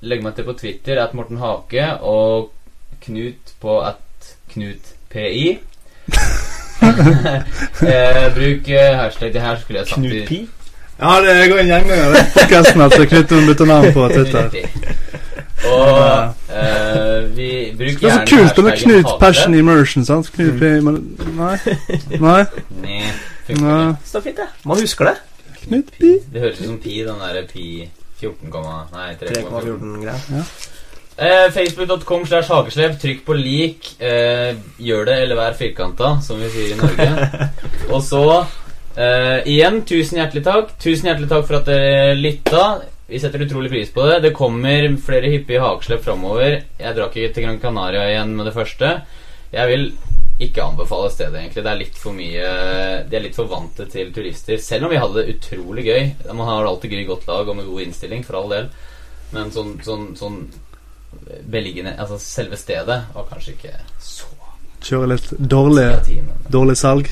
[0.01, 2.53] legg meg til på Twitter at Morten Hake og
[3.03, 5.59] Knut på at KnutPI.
[7.93, 10.49] eh, bruk eh, hashtag det her skulle jeg sagt Knut Pi?
[10.99, 12.11] Ja, det går en gjenganger.
[12.15, 12.25] det.
[12.35, 14.51] podkasten, at Knut bytter navn på Twitter.
[15.69, 19.15] Og eh, vi bruk Det er så gjerne kult med Knut.
[19.21, 20.33] Passion Immersion, sant?
[20.33, 20.65] Knut P...
[20.83, 21.03] Men,
[21.39, 21.57] nei?
[22.21, 22.43] Nei?
[22.83, 23.03] Nei,
[23.47, 23.95] funker nei.
[24.05, 24.51] Så fint, det.
[24.65, 25.17] Man husker det.
[25.65, 26.19] Knut Pi.
[26.33, 29.19] Det høres ut som pi, den derre pi 14, nei 3,14.
[29.25, 30.47] 3,14-greier.
[31.19, 33.01] Eh, Facebook.com slash hakeslepp.
[33.03, 33.93] Trykk på lik.
[33.99, 37.53] Eh, gjør det eller vær firkanta, som vi sier i Norge.
[37.95, 38.25] Og så
[38.99, 40.73] Eh, igjen, tusen hjertelig takk.
[40.83, 42.65] Tusen hjertelig takk for at dere lytta.
[43.09, 44.19] Vi setter utrolig pris på det.
[44.27, 46.59] Det kommer flere hyppige hakeslepp framover.
[46.81, 48.91] Jeg drar ikke til Gran Canaria igjen med det første.
[49.55, 49.87] Jeg vil
[50.39, 51.65] ikke anbefale stedet, egentlig.
[51.65, 52.51] Det er litt for mye
[53.11, 54.61] De er litt for vante til turister.
[54.63, 56.13] Selv om vi hadde det utrolig gøy.
[56.31, 58.69] Man har alltid gøy godt lag og med god innstilling, for all del.
[59.35, 60.39] Men sånn, sånn, sånn
[61.49, 64.29] Beliggende Altså selve stedet var kanskje ikke så
[64.85, 65.87] Kjøre litt dårlig,
[66.53, 67.09] dårlig salg.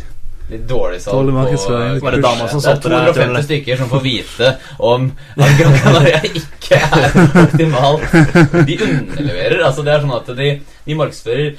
[0.52, 3.46] Litt dårlig salg Dårlig på- markedsføring, Var det dama som Det er solgte deg 250
[3.48, 4.50] stykker som får vite
[4.92, 8.06] om at Gran Canaria ikke er optimalt.
[8.68, 9.64] De underleverer.
[9.66, 10.50] Altså Det er sånn at de,
[10.86, 11.56] de markedsfører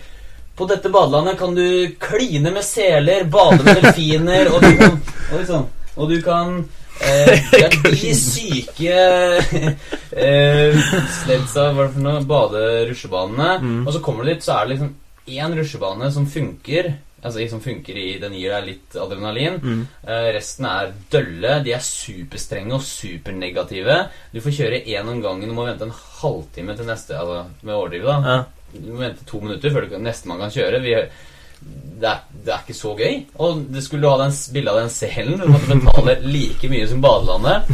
[0.58, 5.00] På dette badelandet kan du kline med seler, bade med delfiner, og du kan,
[5.32, 5.66] og liksom,
[5.98, 6.56] og du kan
[7.06, 8.96] eh, det er de syke
[10.26, 12.24] eh, Sledsa, hva er det for noe?
[12.32, 13.52] Bade-rusjebanene.
[13.62, 13.84] Mm.
[13.86, 14.96] Og så kommer du dit, så er det liksom
[15.28, 16.96] én rusjebane som funker.
[17.18, 19.58] Altså som funker i Den gir deg litt adrenalin.
[19.62, 19.86] Mm.
[20.06, 21.62] Eh, resten er dølle.
[21.66, 24.04] De er superstrenge og supernegative.
[24.34, 27.18] Du får kjøre én om gangen og må vente en halvtime til neste.
[27.18, 28.38] Altså med overdrive, da.
[28.38, 28.44] Ja.
[28.74, 30.82] Du må vente to minutter før nestemann kan kjøre.
[30.84, 30.96] Vi,
[32.02, 33.22] det, er, det er ikke så gøy.
[33.44, 35.40] Og det skulle du ha den bildet av den selen.
[35.42, 37.72] Du måtte betale like mye som badelandet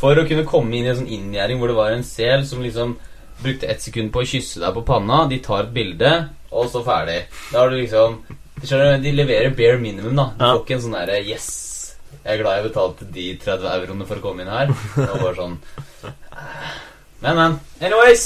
[0.00, 2.64] for å kunne komme inn i en sånn inngjerding hvor det var en sel som
[2.64, 2.96] liksom
[3.42, 5.26] brukte ett sekund på å kysse deg på panna.
[5.30, 6.12] De tar et bilde,
[6.50, 7.22] og så ferdig.
[7.52, 8.22] Da har du liksom
[8.56, 10.30] De leverer bare minimum, da.
[10.32, 11.48] Du får ikke en sånn derre Yes,
[12.22, 14.72] jeg er glad jeg betalte de 30 euroene for å komme inn her.
[14.96, 15.58] Det var bare sånn
[17.22, 17.58] Men, men.
[17.80, 18.24] Anyways.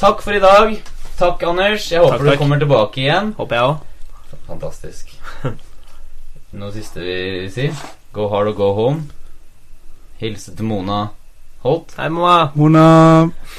[0.00, 0.76] Takk for i dag.
[1.18, 1.92] Takk, Anders.
[1.92, 3.34] Jeg håper Takk, du kommer tilbake igjen.
[3.38, 4.38] Håper jeg òg.
[4.48, 5.12] Fantastisk.
[6.58, 7.68] Noe siste vi vil si?
[8.14, 9.04] Go hard og go home.
[10.18, 11.04] Hilse til Mona
[11.62, 11.94] Holt.
[11.98, 12.50] Hei, Mona.
[12.58, 12.84] Mona